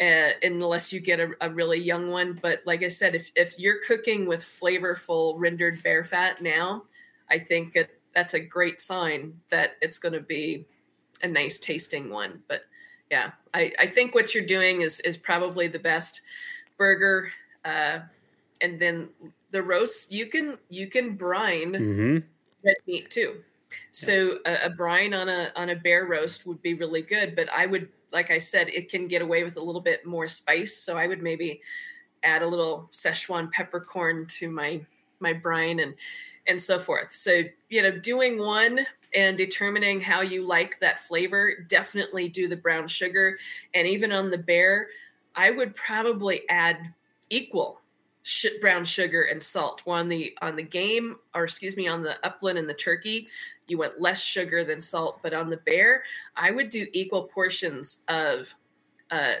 [0.00, 2.32] Uh, unless you get a, a, really young one.
[2.40, 6.84] But like I said, if, if you're cooking with flavorful rendered bear fat now,
[7.30, 10.64] I think it, that's a great sign that it's going to be
[11.22, 12.42] a nice tasting one.
[12.48, 12.62] But
[13.10, 16.22] yeah, I, I think what you're doing is is probably the best
[16.78, 17.30] burger.
[17.64, 18.00] Uh,
[18.62, 19.08] and then
[19.50, 22.18] the roast you can you can brine mm-hmm.
[22.64, 23.36] red meat too.
[23.90, 27.48] So a, a brine on a on a bear roast would be really good, but
[27.52, 30.76] I would like I said, it can get away with a little bit more spice.
[30.76, 31.62] So I would maybe
[32.22, 34.80] add a little Szechuan peppercorn to my
[35.20, 35.94] my brine and
[36.46, 37.14] and so forth.
[37.14, 38.80] So you know, doing one
[39.14, 43.38] and determining how you like that flavor, definitely do the brown sugar.
[43.74, 44.88] And even on the bear,
[45.36, 46.94] I would probably add
[47.28, 47.81] equal
[48.22, 49.82] sh- brown sugar and salt.
[49.84, 53.28] Well, on the on the game, or excuse me, on the upland and the turkey,
[53.66, 55.20] you want less sugar than salt.
[55.22, 56.04] But on the bear,
[56.36, 58.54] I would do equal portions of
[59.10, 59.36] uh,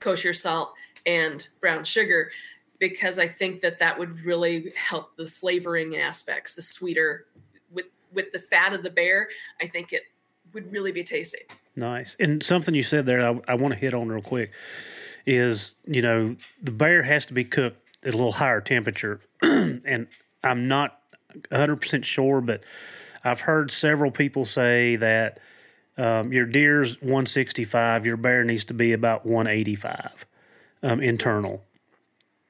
[0.00, 0.72] kosher salt
[1.06, 2.30] and brown sugar
[2.78, 7.26] because I think that that would really help the flavoring aspects, the sweeter
[8.12, 9.28] with the fat of the bear,
[9.60, 10.02] I think it
[10.52, 11.40] would really be tasty.
[11.76, 12.16] Nice.
[12.18, 14.52] And something you said there, I, I want to hit on real quick
[15.26, 19.20] is, you know, the bear has to be cooked at a little higher temperature.
[19.42, 20.08] and
[20.42, 20.98] I'm not
[21.50, 22.64] 100% sure, but
[23.22, 25.38] I've heard several people say that
[25.98, 30.24] um, your deer's 165, your bear needs to be about 185
[30.82, 31.62] um, internal.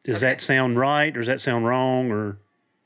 [0.05, 0.33] Does okay.
[0.33, 2.39] that sound right or does that sound wrong or?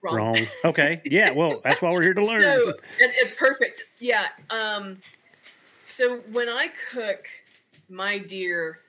[0.03, 0.17] wrong.
[0.17, 0.47] wrong.
[0.65, 1.01] Okay.
[1.05, 1.33] Yeah.
[1.33, 2.43] Well, that's why we're here to learn.
[2.43, 3.85] So, it, it, perfect.
[4.01, 4.27] Yeah.
[4.51, 4.99] Um,
[5.87, 7.27] so when I cook
[7.89, 8.81] my deer,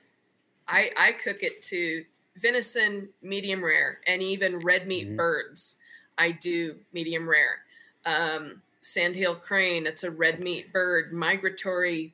[0.66, 2.04] I, I cook it to
[2.36, 5.16] venison medium rare and even red meat mm-hmm.
[5.16, 5.76] birds.
[6.18, 7.60] I do medium rare.
[8.06, 11.12] Um, sandhill crane, it's a red meat bird.
[11.12, 12.12] Migratory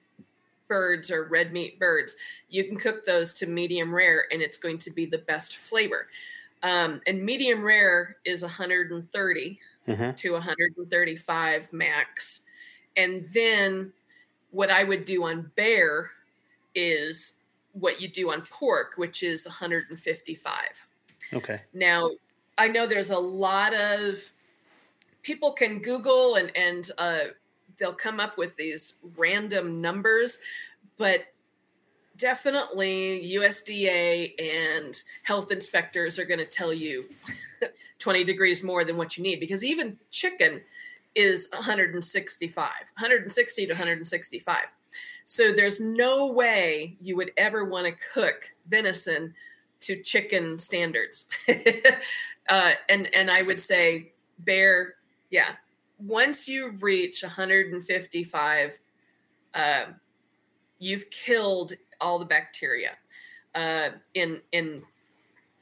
[0.68, 2.16] birds are red meat birds.
[2.48, 6.06] You can cook those to medium rare and it's going to be the best flavor.
[6.62, 9.58] Um, and medium rare is 130
[9.88, 10.10] mm-hmm.
[10.12, 12.42] to 135 max.
[12.96, 13.92] And then
[14.50, 16.12] what I would do on bear
[16.74, 17.38] is
[17.80, 20.52] what you do on pork, which is 155.
[21.32, 21.60] Okay.
[21.72, 22.10] Now,
[22.58, 24.18] I know there's a lot of
[25.22, 27.18] people can Google and and uh,
[27.78, 30.40] they'll come up with these random numbers,
[30.96, 31.26] but
[32.16, 37.06] definitely USDA and health inspectors are going to tell you
[37.98, 40.60] 20 degrees more than what you need because even chicken
[41.14, 44.56] is 165, 160 to 165.
[45.24, 49.34] So there's no way you would ever want to cook venison
[49.80, 51.26] to chicken standards.
[52.48, 54.94] uh, and and I would say bear,
[55.30, 55.56] yeah.
[55.98, 58.78] Once you reach 155,
[59.54, 59.84] uh,
[60.78, 62.92] you've killed all the bacteria
[63.54, 64.82] uh, in in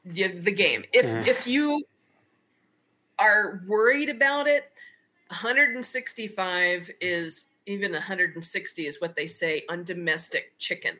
[0.05, 0.85] the, the game.
[0.93, 1.27] If mm.
[1.27, 1.85] if you
[3.19, 4.71] are worried about it,
[5.29, 10.99] 165 is even 160 is what they say on domestic chicken.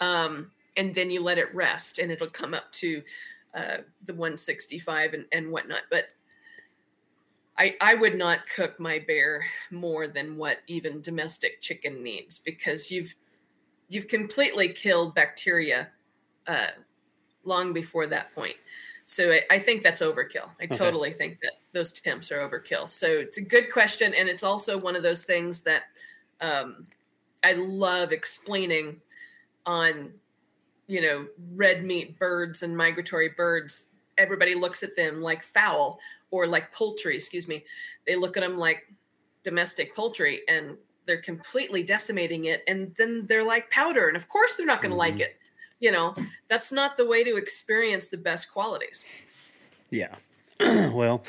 [0.00, 3.02] Um, and then you let it rest, and it'll come up to
[3.54, 5.82] uh, the 165 and, and whatnot.
[5.90, 6.08] But
[7.58, 12.90] I, I would not cook my bear more than what even domestic chicken needs because
[12.90, 13.14] you've
[13.88, 15.90] you've completely killed bacteria
[16.46, 16.68] uh,
[17.44, 18.56] long before that point.
[19.04, 20.50] So I, I think that's overkill.
[20.60, 20.76] I Okay.
[20.78, 22.88] totally think that those temps are overkill.
[22.88, 25.84] So it's a good question, and it's also one of those things that
[26.40, 26.86] um,
[27.44, 29.00] I love explaining
[29.66, 30.14] on,
[30.88, 33.86] you know, red meat birds and migratory birds.
[34.18, 36.00] Everybody looks at them like fowl
[36.30, 37.16] or like poultry.
[37.16, 37.64] Excuse me.
[38.06, 38.84] They look at them like
[39.44, 42.62] domestic poultry, and they're completely decimating it.
[42.68, 45.36] And then they're like powder, and of course they're not going to like it.
[45.82, 46.16] You know,
[46.48, 49.04] that's not the way to experience the best qualities.
[49.90, 50.14] Yeah.
[50.60, 51.22] well,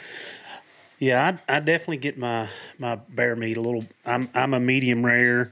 [0.99, 2.47] yeah, I I definitely get my
[2.77, 3.85] my bear meat a little.
[4.05, 5.51] I'm I'm a medium rare,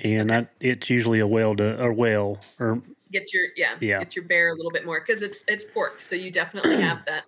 [0.00, 2.82] and I, it's usually a well to or well or
[3.12, 4.00] get your yeah, Yeah.
[4.00, 7.04] get your bear a little bit more because it's it's pork so you definitely have
[7.06, 7.24] that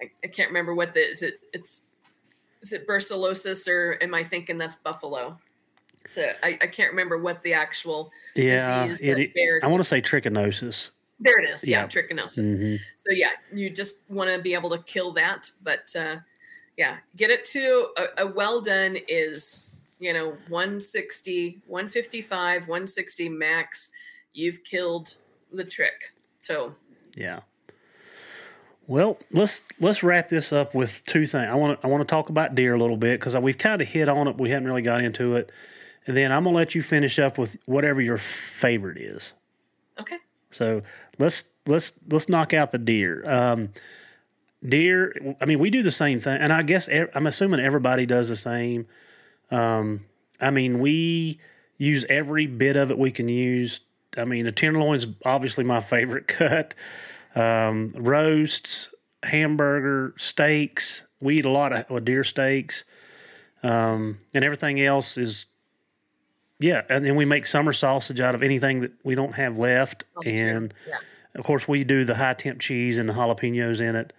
[0.00, 1.82] I, I can't remember what the is it it's
[2.62, 5.38] is it brucellosis or am i thinking that's buffalo
[6.06, 8.86] so i, I can't remember what the actual yeah.
[8.86, 10.90] disease It, it- I want to say trichinosis.
[11.18, 11.86] there it is yeah, Yeah.
[11.86, 12.78] trichinosis Mhm.
[12.96, 16.16] so yeah you just want to be able to kill that but uh
[16.76, 19.66] yeah get it to a, a well done is
[19.98, 23.90] you know 160 155 160 max
[24.32, 25.16] you've killed
[25.52, 26.74] the trick so
[27.16, 27.40] Yeah.
[28.86, 31.48] Well, let's let's wrap this up with two things.
[31.48, 33.80] I want to I want to talk about deer a little bit because we've kind
[33.80, 34.36] of hit on it.
[34.36, 35.52] We haven't really got into it,
[36.06, 39.34] and then I'm gonna let you finish up with whatever your favorite is.
[40.00, 40.16] okay
[40.50, 40.82] So
[41.18, 43.28] let's let's let's knock out the deer.
[43.28, 43.70] Um,
[44.66, 45.36] deer.
[45.40, 48.36] I mean, we do the same thing, and I guess I'm assuming everybody does the
[48.36, 48.86] same.
[49.50, 50.06] Um,
[50.40, 51.38] I mean, we
[51.76, 53.80] use every bit of it we can use.
[54.16, 56.74] I mean, the tenderloin's obviously my favorite cut.
[57.34, 58.92] Um, roasts,
[59.22, 61.06] hamburger, steaks.
[61.20, 62.84] We eat a lot of deer steaks,
[63.62, 65.46] um, and everything else is
[66.60, 66.82] yeah.
[66.88, 70.72] And then we make summer sausage out of anything that we don't have left, and
[70.86, 70.98] yeah
[71.34, 74.12] of course, we do the high temp cheese and the jalapenos in it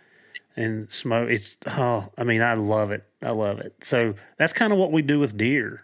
[0.58, 1.30] and smoke.
[1.30, 3.04] It's oh, I mean, I love it.
[3.22, 3.76] I love it.
[3.82, 5.84] So that's kind of what we do with deer.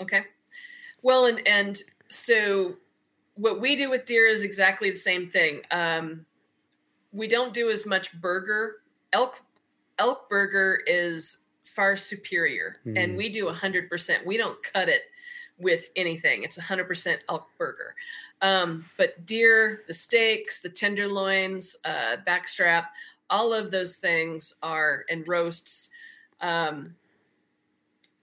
[0.00, 0.24] Okay.
[1.02, 1.78] Well, and and
[2.08, 2.76] so
[3.34, 5.62] what we do with deer is exactly the same thing.
[5.70, 6.26] Um,
[7.12, 8.76] we don't do as much burger.
[9.12, 9.42] Elk
[9.98, 14.26] elk burger is far superior, and we do hundred percent.
[14.26, 15.02] We don't cut it
[15.58, 16.42] with anything.
[16.42, 17.94] It's hundred percent elk burger.
[18.42, 22.86] Um, but deer, the steaks, the tenderloins, uh, backstrap,
[23.30, 25.90] all of those things are and roasts.
[26.40, 26.94] Um,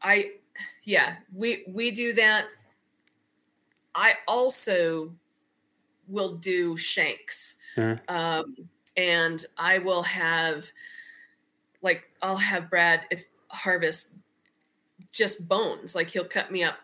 [0.01, 0.31] I
[0.83, 2.45] yeah we we do that
[3.93, 5.11] i also
[6.07, 8.55] will do shanks Uh, um,
[8.95, 10.65] and i will have
[11.81, 14.15] like i'll have brad if harvest
[15.11, 16.77] just bones like he'll cut me up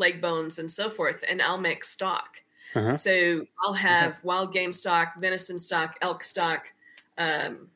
[0.00, 2.42] leg bones and so forth and i'll make stock.
[2.74, 2.92] Uh-huh.
[2.92, 6.72] so i'll have wild game stock venison stock elk stock
[7.18, 7.68] um,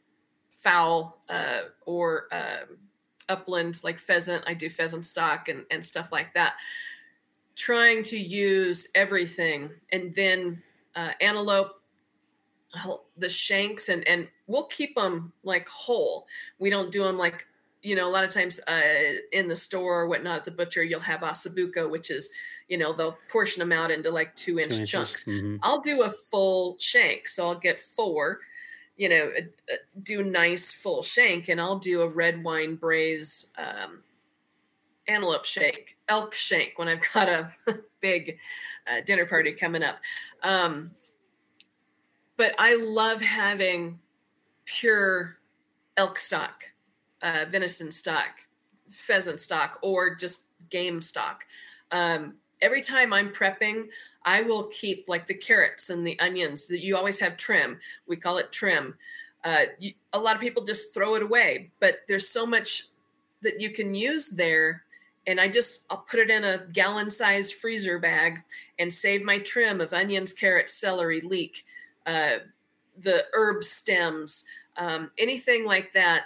[0.51, 2.79] fowl uh, or um,
[3.29, 4.45] upland like pheasant.
[4.47, 6.55] I do pheasant stock and, and stuff like that.
[7.55, 10.63] Trying to use everything and then
[10.97, 11.81] uh, antelope
[13.17, 16.27] the shanks and and we'll keep them like whole.
[16.59, 17.47] We don't do them like
[17.85, 18.81] you know a lot of times uh,
[19.33, 22.31] in the store or whatnot at the butcher you'll have osso buco which is
[22.69, 25.59] you know they'll portion them out into like two inch Two chunks Mhm.
[25.63, 27.29] I'll do a full shank.
[27.29, 28.41] So I'll get four,
[28.97, 33.49] you know, uh, uh, do nice full shank, and I'll do a red wine braise
[33.59, 34.03] um,
[35.07, 37.53] antelope shank, elk shank when I've got a
[38.01, 38.39] big
[38.87, 39.99] uh, dinner party coming up.
[40.43, 40.93] Um,
[42.37, 44.01] but I love having
[44.65, 45.39] pure
[45.97, 46.65] elk stock,
[47.25, 48.47] uh, venison stock,
[48.89, 51.45] pheasant stock, or just game stock.
[51.91, 53.87] Um, every time I'm prepping,
[54.25, 57.81] I will keep like the carrots and the onions that you always have trim.
[58.07, 58.97] We call it trim.
[59.43, 62.85] Uh, you, a lot of people just throw it away, but there's so much
[63.43, 64.83] that you can use there.
[65.27, 68.43] And I just I'll put it in a gallon sized freezer bag
[68.79, 71.65] and save my trim of onions, carrots, celery, leek,
[72.07, 72.39] uh,
[73.01, 74.45] the herb stems,
[74.77, 76.25] um, anything like that,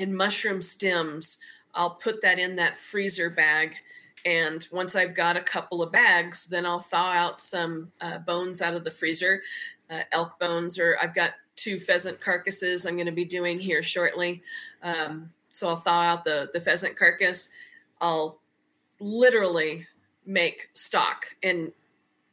[0.00, 1.38] and mushroom stems.
[1.74, 3.76] I'll put that in that freezer bag
[4.24, 8.60] and once I've got a couple of bags, then I'll thaw out some uh, bones
[8.60, 9.42] out of the freezer,
[9.88, 13.82] uh, elk bones, or I've got two pheasant carcasses I'm going to be doing here
[13.82, 14.42] shortly.
[14.82, 17.50] Um, so I'll thaw out the, the pheasant carcass.
[18.00, 18.40] I'll
[18.98, 19.86] literally
[20.26, 21.26] make stock.
[21.42, 21.72] And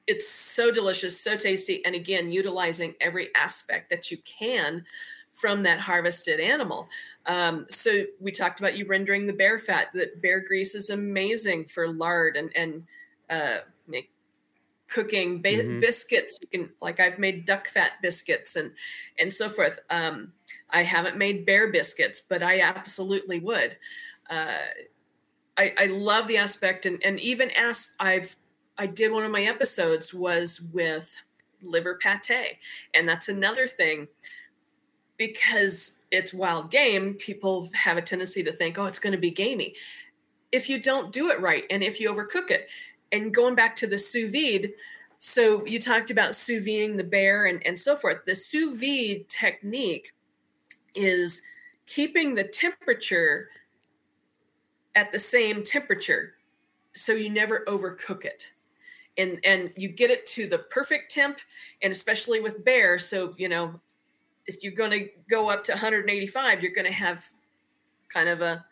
[0.08, 1.84] it's so delicious, so tasty.
[1.86, 4.86] And again, utilizing every aspect that you can
[5.40, 6.90] from that harvested animal.
[7.28, 9.90] Um, so we talked about you rendering the bear fat.
[9.94, 12.84] That bear grease is amazing for lard and and
[13.30, 14.10] uh, make
[14.88, 15.80] cooking ba- mm-hmm.
[15.80, 16.40] biscuits.
[16.42, 18.72] You can like I've made duck fat biscuits and
[19.20, 19.80] and so forth.
[19.90, 20.34] Um,
[20.72, 23.78] I haven't made bear biscuits, but I absolutely would.
[24.30, 24.66] Uh,
[25.58, 28.36] I, I love the aspect and, and even as I've
[28.78, 31.22] I did one of my episodes was with
[31.64, 32.58] liver pate.
[32.94, 34.08] And that's another thing
[35.18, 39.32] because it's wild game, people have a tendency to think, oh, it's going to be
[39.32, 39.76] gamey.
[40.52, 42.68] If you don't do it right and if you overcook it,
[43.12, 44.72] and going back to the sous vide,
[45.20, 48.26] so you talked about sous videing the bear and, and so forth.
[48.26, 50.12] The sous vide technique
[50.94, 51.42] is
[51.86, 53.50] keeping the temperature
[54.96, 56.34] at the same temperature
[56.94, 58.48] so you never overcook it
[59.18, 61.38] and and you get it to the perfect temp
[61.82, 63.80] and especially with bear so you know
[64.48, 67.26] if you're going to go up to 185 you're going to have
[68.10, 68.66] kind of a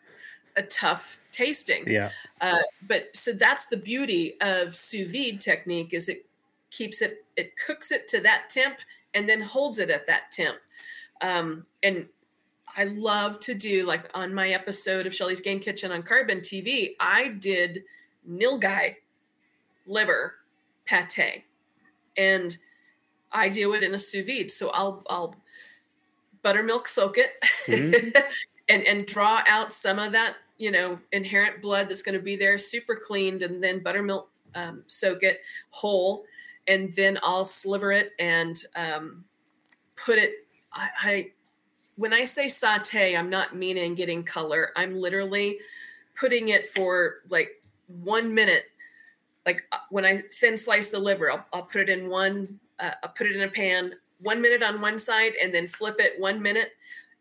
[0.56, 2.10] a tough tasting yeah
[2.40, 6.24] uh, but so that's the beauty of sous vide technique is it
[6.70, 8.78] keeps it it cooks it to that temp
[9.12, 10.58] and then holds it at that temp
[11.22, 12.06] um, and
[12.76, 16.94] I love to do like on my episode of Shelly's Game Kitchen on Carbon TV,
[17.00, 17.84] I did
[18.28, 18.96] nilgai
[19.86, 20.34] liver
[20.84, 21.44] pate.
[22.18, 22.56] And
[23.32, 24.50] I do it in a sous vide.
[24.50, 25.36] So I'll I'll
[26.46, 27.32] buttermilk soak it
[27.66, 28.08] mm-hmm.
[28.68, 32.36] and and draw out some of that, you know, inherent blood that's going to be
[32.36, 35.40] there, super cleaned, and then buttermilk um, soak it
[35.70, 36.22] whole,
[36.68, 39.24] and then I'll sliver it and um,
[39.96, 40.46] put it.
[40.72, 41.30] I, I
[41.96, 44.70] when I say saute, I'm not meaning getting color.
[44.76, 45.58] I'm literally
[46.14, 48.66] putting it for like one minute.
[49.44, 52.92] Like uh, when I thin slice the liver, I'll, I'll put it in one, uh,
[53.02, 56.20] I'll put it in a pan, one minute on one side, and then flip it
[56.20, 56.72] one minute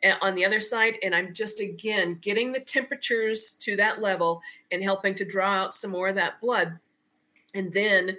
[0.04, 0.96] uh, on the other side.
[1.04, 4.42] And I'm just again getting the temperatures to that level
[4.72, 6.80] and helping to draw out some more of that blood.
[7.54, 8.18] And then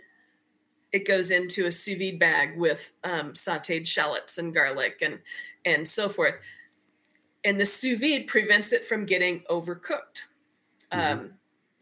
[0.93, 5.21] it goes into a sous vide bag with um, sauteed shallots and garlic and
[5.65, 6.37] and so forth.
[7.45, 10.25] And the sous vide prevents it from getting overcooked.
[10.93, 11.21] Mm-hmm.
[11.21, 11.31] Um,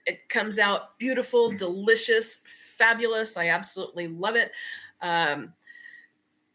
[0.06, 3.36] it comes out beautiful, delicious, fabulous.
[3.36, 4.52] I absolutely love it.
[5.00, 5.54] Um,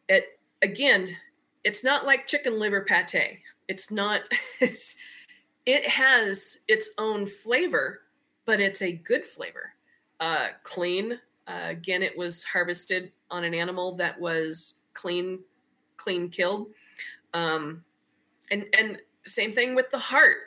[0.10, 1.16] it again,
[1.64, 3.40] it's not like chicken liver pate.
[3.68, 4.22] It's not.
[4.62, 4.98] It's,
[5.66, 8.02] it has its own flavor,
[8.46, 9.74] but it's a good flavor.
[10.20, 11.20] Uh, clean.
[11.48, 15.40] Uh, again, it was harvested on an animal that was clean,
[15.96, 16.68] clean killed.
[17.34, 17.84] Um,
[18.52, 20.38] and and same thing with the heart.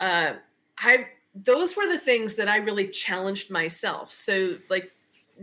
[0.00, 0.34] Uh,
[0.78, 4.12] I those were the things that I really challenged myself.
[4.12, 4.92] So like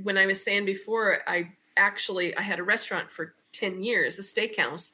[0.03, 4.22] when I was saying before, I actually I had a restaurant for ten years, a
[4.22, 4.91] steakhouse,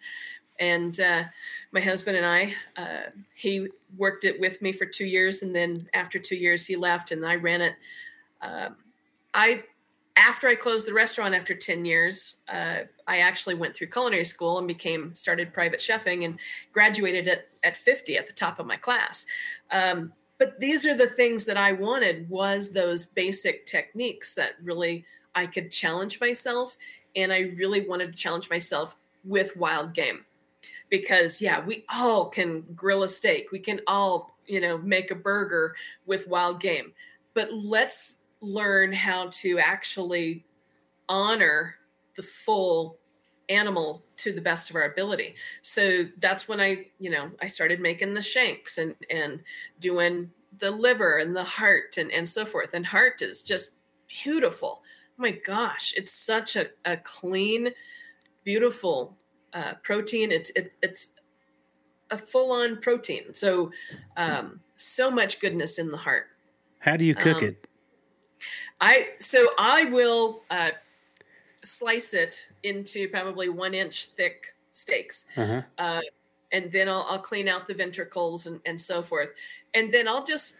[0.59, 1.23] and uh,
[1.71, 5.89] my husband and I, uh, he worked it with me for two years, and then
[5.93, 7.75] after two years he left, and I ran it.
[8.41, 8.75] Um,
[9.33, 9.63] I
[10.17, 14.57] after I closed the restaurant after 10 years, uh, I actually went through culinary school
[14.57, 16.39] and became started private chefing and
[16.73, 19.27] graduated at, at 50 at the top of my class.
[19.71, 25.05] Um, but these are the things that I wanted was those basic techniques that really
[25.35, 26.77] I could challenge myself.
[27.17, 28.95] And I really wanted to challenge myself
[29.25, 30.23] with wild game
[30.89, 33.51] because yeah, we all can grill a steak.
[33.51, 36.93] We can all, you know, make a burger with wild game,
[37.33, 40.45] but let's learn how to actually
[41.09, 41.75] honor
[42.15, 42.97] the full
[43.49, 45.35] animal to the best of our ability.
[45.61, 49.41] So that's when I, you know, I started making the shanks and and
[49.79, 52.73] doing the liver and the heart and and so forth.
[52.73, 53.77] And heart is just
[54.23, 54.81] beautiful.
[55.17, 57.69] Oh my gosh, it's such a, a clean,
[58.43, 59.17] beautiful
[59.51, 60.31] uh, protein.
[60.31, 61.15] It's it, it's
[62.11, 63.33] a full on protein.
[63.33, 63.71] So
[64.15, 66.27] um, so much goodness in the heart.
[66.79, 67.67] How do you cook um, it?
[68.79, 70.71] I so I will uh,
[71.63, 75.63] slice it into probably one inch thick steaks, uh-huh.
[75.79, 76.01] uh,
[76.51, 79.29] and then I'll, I'll, clean out the ventricles and, and so forth,
[79.73, 80.57] and then I'll just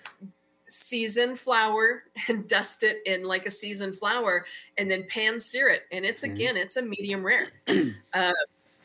[0.69, 4.45] season flour and dust it in like a seasoned flour,
[4.77, 6.35] and then pan sear it, and it's mm-hmm.
[6.35, 7.49] again it's a medium rare,
[8.14, 8.34] uh,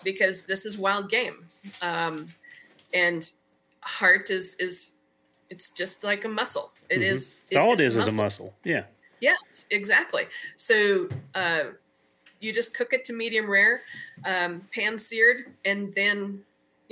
[0.05, 1.45] because this is wild game,
[1.81, 2.33] um,
[2.95, 3.31] and
[3.81, 4.93] heart is is
[5.51, 6.73] it's just like a muscle.
[6.89, 7.03] It mm-hmm.
[7.05, 7.35] is.
[7.51, 8.55] It all it is is a muscle.
[8.65, 8.85] Yeah.
[9.21, 10.25] Yes, exactly.
[10.57, 11.65] So uh,
[12.41, 13.83] you just cook it to medium rare,
[14.25, 16.41] um, pan seared, and then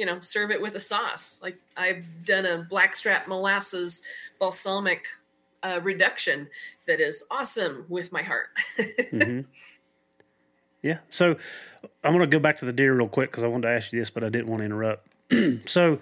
[0.01, 1.39] you know serve it with a sauce.
[1.43, 4.01] Like I've done a blackstrap molasses
[4.39, 5.05] balsamic
[5.62, 6.48] uh, reduction
[6.86, 8.48] that is awesome with my heart.
[8.78, 9.43] mm-hmm.
[10.82, 11.01] Yeah.
[11.10, 11.36] So
[12.02, 13.93] I'm going to go back to the deer real quick because I wanted to ask
[13.93, 15.06] you this, but I didn't want to interrupt.
[15.68, 15.98] so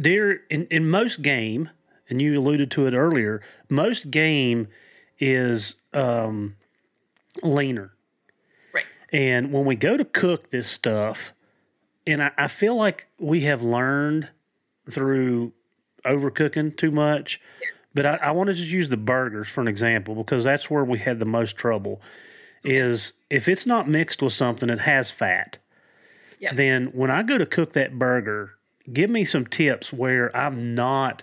[0.00, 1.70] deer in, in most game,
[2.08, 4.68] and you alluded to it earlier, most game
[5.18, 6.54] is um,
[7.42, 7.90] leaner.
[8.72, 8.84] Right.
[9.12, 11.32] And when we go to cook this stuff,
[12.06, 14.28] and I, I feel like we have learned
[14.90, 15.52] through
[16.04, 17.40] overcooking too much.
[17.94, 20.84] But I, I want to just use the burgers for an example because that's where
[20.84, 22.00] we had the most trouble.
[22.62, 25.58] Is if it's not mixed with something that has fat,
[26.38, 26.56] Yep.
[26.56, 28.52] then when I go to cook that burger,
[28.92, 31.22] give me some tips where I'm not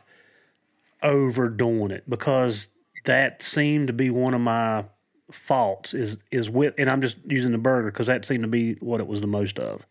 [1.02, 2.68] overdoing it because
[3.06, 4.86] that seemed to be one of my
[5.32, 8.74] faults is is with and I'm just using the burger because that seemed to be
[8.76, 9.86] what it was the most of.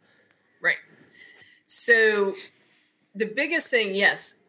[1.75, 2.35] So
[3.15, 4.41] the biggest thing, yes,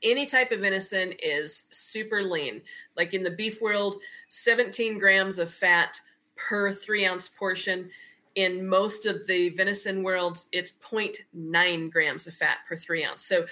[0.00, 2.62] any type of venison is super lean.
[2.96, 3.96] Like in the beef world,
[4.28, 6.00] 17 grams of fat
[6.36, 7.90] per three ounce portion.
[8.36, 13.24] In most of the venison worlds, it's 0.9 grams of fat per three ounce.
[13.24, 13.44] So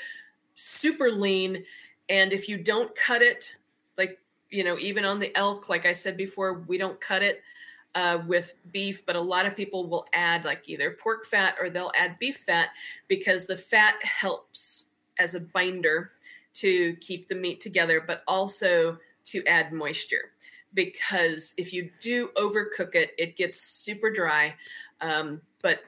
[0.55, 1.65] super lean.
[2.09, 3.57] And if you don't cut it,
[3.99, 4.21] like,
[4.51, 7.43] you know, even on the elk, like I said before, we don't cut it
[7.97, 11.71] uh, with beef, but a lot of people will add like either pork fat or
[11.71, 12.69] they'll add beef fat
[13.09, 14.85] because the fat helps
[15.19, 16.13] as a binder
[16.53, 20.33] to keep the meat together, but also to add moisture.
[20.75, 24.55] Because if you do overcook it, it gets super dry.
[25.01, 25.81] Um, but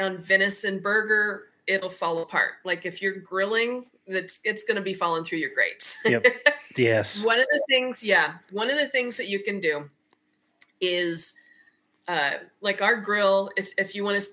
[0.00, 2.52] on venison burger, it'll fall apart.
[2.64, 5.98] Like if you're grilling, that's it's going to be falling through your grates.
[6.04, 6.24] Yep.
[6.76, 7.24] yes.
[7.24, 9.90] One of the things, yeah, one of the things that you can do
[10.82, 11.32] is
[12.08, 13.50] uh, like our grill.
[13.56, 14.26] If if you want to,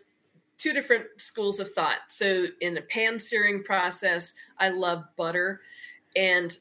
[0.57, 1.99] two different schools of thought.
[2.09, 5.61] So in the pan searing process, I love butter,
[6.15, 6.57] and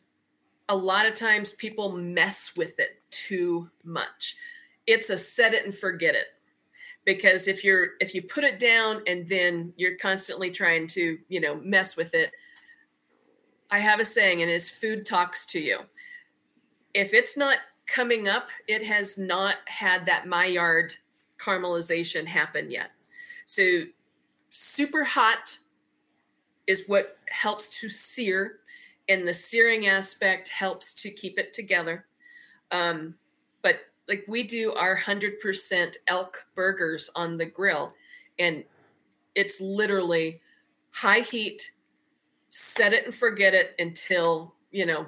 [0.69, 4.37] a lot of times people mess with it too much.
[4.87, 6.27] It's a set it and forget it
[7.09, 11.41] because if you're if you put it down and then you're constantly trying to you
[11.41, 12.33] know mess with it
[13.71, 15.79] i have a saying and it's food talks to you
[16.93, 17.57] if it's not
[17.89, 20.95] coming up it has not had that maillard
[21.39, 22.91] caramelization happen yet.
[23.45, 23.85] So
[24.51, 25.59] super hot
[26.67, 28.59] is what helps to sear
[29.09, 32.05] and the searing aspect helps to keep it together.
[32.71, 33.15] Um,
[33.63, 37.95] but like we do our 100% elk burgers on the grill
[38.39, 38.65] and
[39.35, 40.41] it's literally
[40.91, 41.73] high heat
[42.49, 45.07] set it and forget it until you know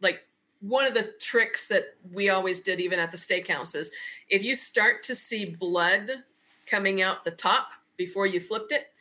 [0.00, 0.26] like
[0.60, 3.90] one of the tricks that we always did even at the steakhouse, is
[4.28, 6.10] if you start to see blood
[6.66, 8.92] coming out the top before you flipped it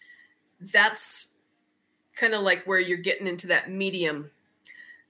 [0.73, 1.33] that's
[2.15, 4.31] kind of like where you're getting into that medium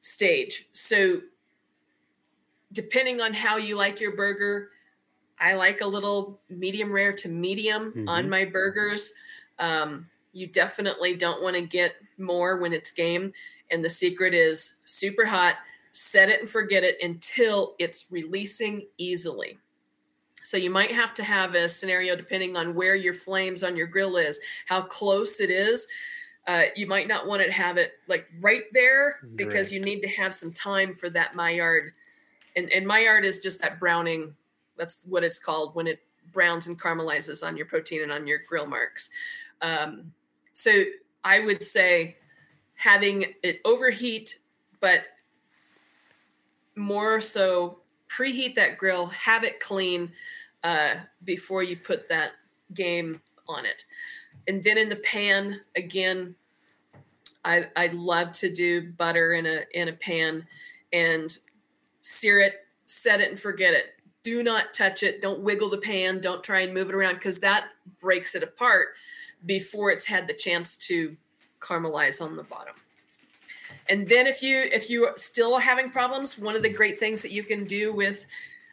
[0.01, 1.21] stage so
[2.71, 4.69] depending on how you like your burger,
[5.39, 8.09] I like a little medium rare to medium Mhm.
[8.09, 9.13] on my burgers.
[9.57, 13.33] Um, you definitely don't want to get more when it's game.
[13.71, 15.57] And the secret is super hot,
[15.91, 19.57] set it and forget it until it's releasing easily.
[20.41, 23.87] So you might have to have a scenario depending on where your flames on your
[23.87, 25.87] grill is, how close it is.
[26.47, 29.71] Uh, you might not want to have it like right there because Correct.
[29.73, 31.93] you need to have some time for that Maillard
[32.55, 34.35] and and Maillard is just that browning.
[34.77, 35.99] That's what it's called when it
[36.31, 39.09] browns and caramelizes on your protein and on your grill marks.
[39.61, 40.13] Um,
[40.53, 40.83] so
[41.23, 42.15] I would say
[42.75, 44.39] having it overheat,
[44.79, 45.07] but
[46.79, 50.11] more so preheat that grill, have it clean
[50.63, 52.31] uh, before you put that
[52.73, 53.83] game on it.
[54.47, 56.35] And then in the pan, again,
[57.45, 60.47] I I love to do butter in a in a pan
[60.91, 61.37] and
[62.01, 63.95] sear it, set it and forget it.
[64.23, 65.21] Do not touch it.
[65.21, 66.19] Don't wiggle the pan.
[66.19, 67.67] Don't try and move it around because that
[68.01, 68.89] breaks it apart
[69.45, 71.15] before it's had the chance to
[71.59, 72.75] caramelize on the bottom.
[73.89, 77.31] And then if you if you still having problems, one of the great things that
[77.31, 78.27] you can do with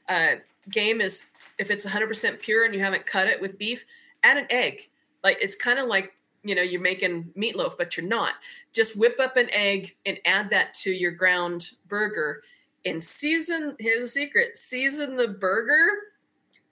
[0.08, 0.36] uh,
[0.70, 3.86] game is if it's 100% pure and you haven't cut it with beef,
[4.22, 4.90] add an egg.
[5.24, 6.12] Like it's kind of like
[6.44, 8.34] you know you're making meatloaf, but you're not.
[8.72, 12.42] Just whip up an egg and add that to your ground burger
[12.84, 13.76] and season.
[13.80, 15.88] Here's a secret: season the burger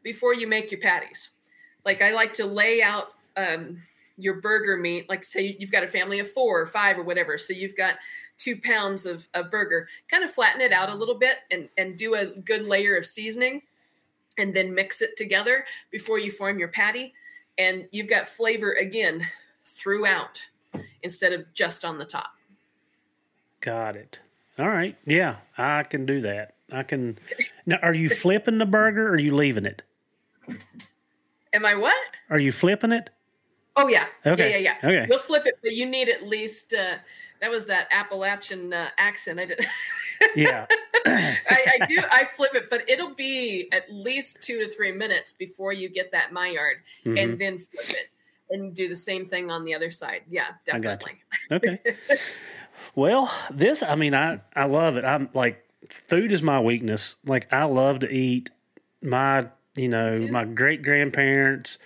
[0.02, 1.30] before you make your patties.
[1.84, 3.78] Like I like to lay out um,
[4.16, 5.08] your burger meat.
[5.08, 7.96] Like say you've got a family of four or five or whatever, so you've got
[8.38, 9.88] two pounds of, of burger.
[10.10, 13.06] Kind of flatten it out a little bit and and do a good layer of
[13.06, 13.62] seasoning,
[14.38, 17.14] and then mix it together before you form your patty.
[17.56, 19.26] And you've got flavor again
[19.62, 20.46] throughout
[21.02, 22.32] instead of just on the top.
[23.60, 24.18] Got it.
[24.58, 24.96] All right.
[25.06, 26.54] Yeah, I can do that.
[26.72, 27.18] I can.
[27.66, 29.80] Now, are you flipping the burger or are you leaving it?
[31.54, 31.96] Am I what?
[32.28, 33.08] Are you flipping it?
[33.76, 34.06] Oh yeah.
[34.26, 34.50] Okay.
[34.50, 34.88] Yeah, yeah, yeah.
[34.88, 35.06] Okay.
[35.08, 36.96] We'll flip it, but you need at least uh
[37.44, 39.38] that was that Appalachian uh, accent.
[39.38, 39.66] I did
[40.34, 40.64] Yeah.
[41.04, 42.00] I, I, do.
[42.10, 46.12] I flip it, but it'll be at least two to three minutes before you get
[46.12, 47.18] that Maillard, mm-hmm.
[47.18, 48.08] and then flip it
[48.48, 50.22] and do the same thing on the other side.
[50.30, 51.18] Yeah, definitely.
[51.52, 51.78] Okay.
[52.94, 53.82] well, this.
[53.82, 55.04] I mean, I I love it.
[55.04, 57.16] I'm like, food is my weakness.
[57.26, 58.48] Like, I love to eat.
[59.02, 61.78] My you know my great grandparents,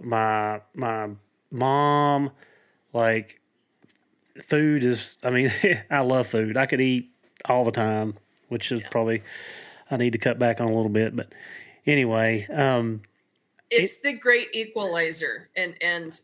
[0.00, 1.10] my my
[1.50, 2.30] mom,
[2.94, 3.42] like
[4.42, 5.18] food is.
[5.22, 5.52] I mean,
[5.90, 6.56] I love food.
[6.56, 7.10] I could eat
[7.46, 8.14] all the time,
[8.48, 8.88] which is yeah.
[8.90, 9.22] probably
[9.90, 11.14] I need to cut back on a little bit.
[11.14, 11.32] But
[11.86, 13.02] anyway, um,
[13.70, 16.20] it's it, the great equalizer, and and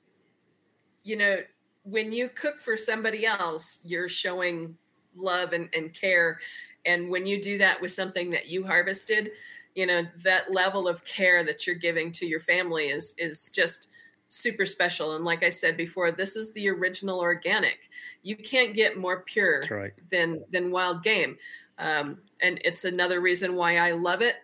[1.05, 1.39] you know
[1.85, 4.77] when you cook for somebody else, you're showing
[5.17, 6.39] love and, and care.
[6.85, 9.31] And when you do that with something that you harvested,
[9.75, 13.89] you know that level of care that you're giving to your family is is just
[14.31, 15.17] super special.
[15.17, 17.91] And like I said before, this is the original organic.
[18.23, 19.93] You can't get more pure right.
[20.11, 21.37] than than wild game.
[21.79, 24.37] Um, and it's another reason why I love it.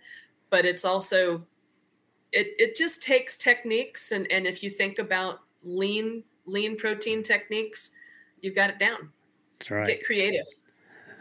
[0.51, 1.47] But it's also
[2.33, 7.93] it it just takes techniques and and if you think about lean lean protein techniques,
[8.43, 9.11] you've got it down.
[9.59, 9.87] That's right.
[9.87, 10.47] Get creative.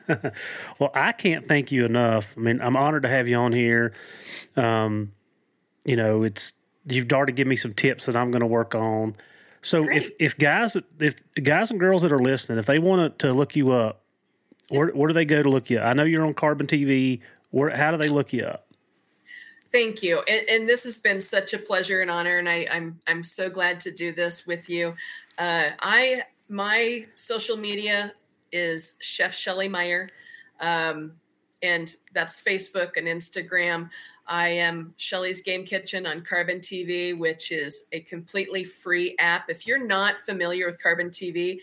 [0.80, 2.36] well, I can't thank you enough.
[2.38, 3.94] I mean, I'm honored to have you on here.
[4.56, 5.12] Um,
[5.84, 6.54] you know, it's
[6.88, 9.16] you've already given me some tips that I'm going to work on.
[9.62, 9.98] So Great.
[9.98, 13.56] if if guys if guys and girls that are listening, if they want to look
[13.56, 14.02] you up,
[14.70, 15.88] where where do they go to look you up?
[15.88, 17.22] I know you're on Carbon TV.
[17.50, 18.68] Where how do they look you up?
[19.72, 22.72] Thank you, and, and this has been such a pleasure and honor, and I, am
[22.72, 24.94] I'm, I'm so glad to do this with you.
[25.38, 28.14] Uh, I my social media
[28.52, 30.10] is Chef Shelly Meyer,
[30.62, 31.14] um,
[31.62, 33.90] and that's Facebook and Instagram.
[34.28, 39.50] I am Shelly's Game Kitchen on Carbon TV, which is a completely free app.
[39.50, 41.60] If you're not familiar with Carbon TV,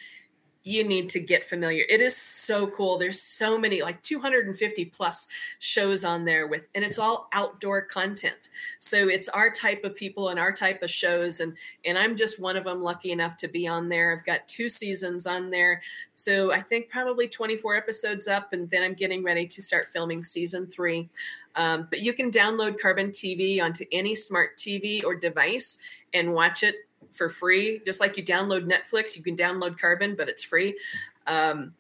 [0.64, 1.84] you need to get familiar.
[1.89, 2.98] It is so cool.
[2.98, 5.26] There's so many, like 250 plus
[5.59, 8.48] shows on there with, and it's all outdoor content.
[8.78, 11.40] So it's our type of people and our type of shows.
[11.40, 14.12] And, and I'm just one of them lucky enough to be on there.
[14.16, 15.82] I've got two seasons on there.
[16.14, 20.22] So I think probably 24 episodes up, and then I'm getting ready to start filming
[20.22, 21.09] season three.
[21.56, 25.78] Um, but you can download Carbon TV onto any smart TV or device
[26.14, 26.76] and watch it
[27.12, 27.80] for free.
[27.84, 30.78] Just like you download Netflix, you can download Carbon, but it's free.
[31.26, 31.74] Um,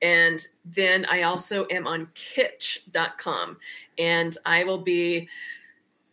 [0.00, 3.56] and then I also am on kittch.com
[3.98, 5.28] and I will be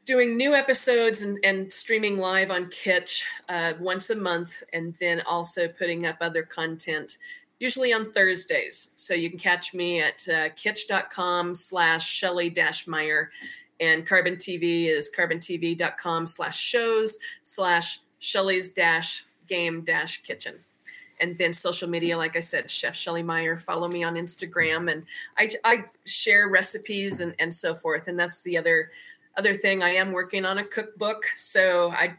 [0.06, 5.22] doing new episodes and, and streaming live on Kittch uh, once a month and then
[5.22, 7.18] also putting up other content
[7.60, 8.92] usually on Thursdays.
[8.96, 13.32] So you can catch me at uh, kittch.com slash Shelly dash Meyer
[13.80, 20.56] and Carbon TV is carbontv.com slash shows slash Shelly's dash game dash kitchen.
[21.20, 23.56] And then social media, like I said, Chef Shelly Meyer.
[23.56, 25.04] Follow me on Instagram, and
[25.38, 28.08] I, I share recipes and, and so forth.
[28.08, 28.90] And that's the other
[29.38, 29.84] other thing.
[29.84, 32.16] I am working on a cookbook, so I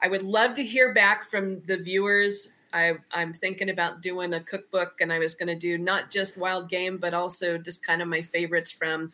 [0.00, 2.52] I would love to hear back from the viewers.
[2.72, 6.38] I, I'm thinking about doing a cookbook, and I was going to do not just
[6.38, 9.10] wild game, but also just kind of my favorites from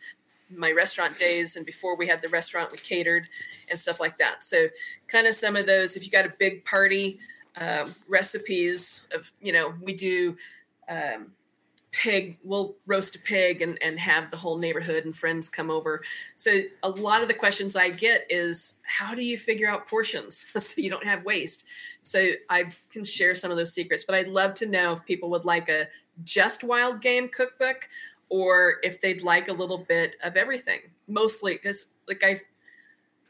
[0.49, 3.29] my restaurant days and before we had the restaurant we catered
[3.69, 4.43] and stuff like that.
[4.43, 4.67] So
[5.07, 7.19] kind of some of those if you got a big party
[7.59, 10.37] um, recipes of you know we do
[10.89, 11.31] um,
[11.91, 16.03] pig we'll roast a pig and, and have the whole neighborhood and friends come over.
[16.35, 20.45] So a lot of the questions i get is how do you figure out portions
[20.57, 21.65] so you don't have waste?
[22.03, 25.29] So i can share some of those secrets but i'd love to know if people
[25.31, 25.87] would like a
[26.23, 27.89] just wild game cookbook
[28.29, 30.79] or if they'd like a little bit of everything.
[31.07, 32.37] Mostly because, like I,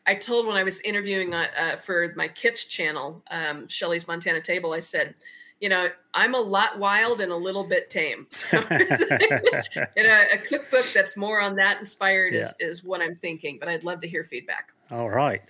[0.06, 4.42] I told when I was interviewing uh, uh, for my Kittch channel, um, Shelly's Montana
[4.42, 5.16] Table, I said,
[5.60, 8.28] you know, I'm a lot wild and a little bit tame.
[8.38, 12.42] So, and a, a, cookbook that's more on that inspired yeah.
[12.42, 13.58] is, is what I'm thinking.
[13.60, 14.72] But I'd love to hear feedback.
[14.92, 15.42] All right.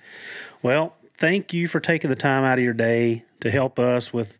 [0.64, 4.40] Well, thank you for taking the time out of your day to help us with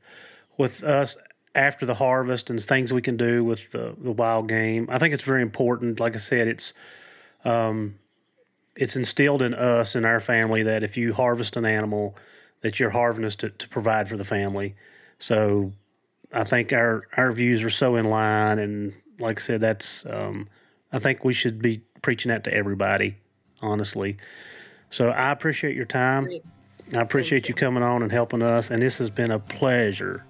[0.58, 1.18] with us
[1.58, 4.88] after the harvest and things we can do with the, the wild game.
[4.90, 6.00] I think it's very important.
[6.00, 6.74] Like I said, it's
[7.44, 7.96] um,
[8.76, 12.16] it's instilled in us in our family that if you harvest an animal,
[12.62, 14.76] that you're harvesting to, to provide for the family.
[15.18, 15.74] So
[16.32, 20.48] I think our our views are so in line, and like I said, that's um,
[20.94, 23.18] I think we should be preaching that to everybody,
[23.62, 24.18] honestly.
[24.92, 26.30] So I appreciate your time.
[26.96, 27.54] I appreciate you.
[27.54, 30.24] you coming on and helping us, and this has been a pleasure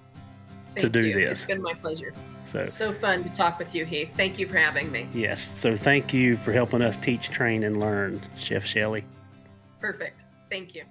[0.79, 1.15] to do you.
[1.15, 1.39] this.
[1.39, 2.13] It's been my pleasure.
[2.45, 4.13] So, so fun to talk with you, Heath.
[4.15, 5.07] Thank you for having me.
[5.13, 5.53] Yes.
[5.59, 9.03] So thank you for helping us teach, train, and learn, Chef Shelly.
[9.79, 10.25] Perfect.
[10.49, 10.83] Thank you.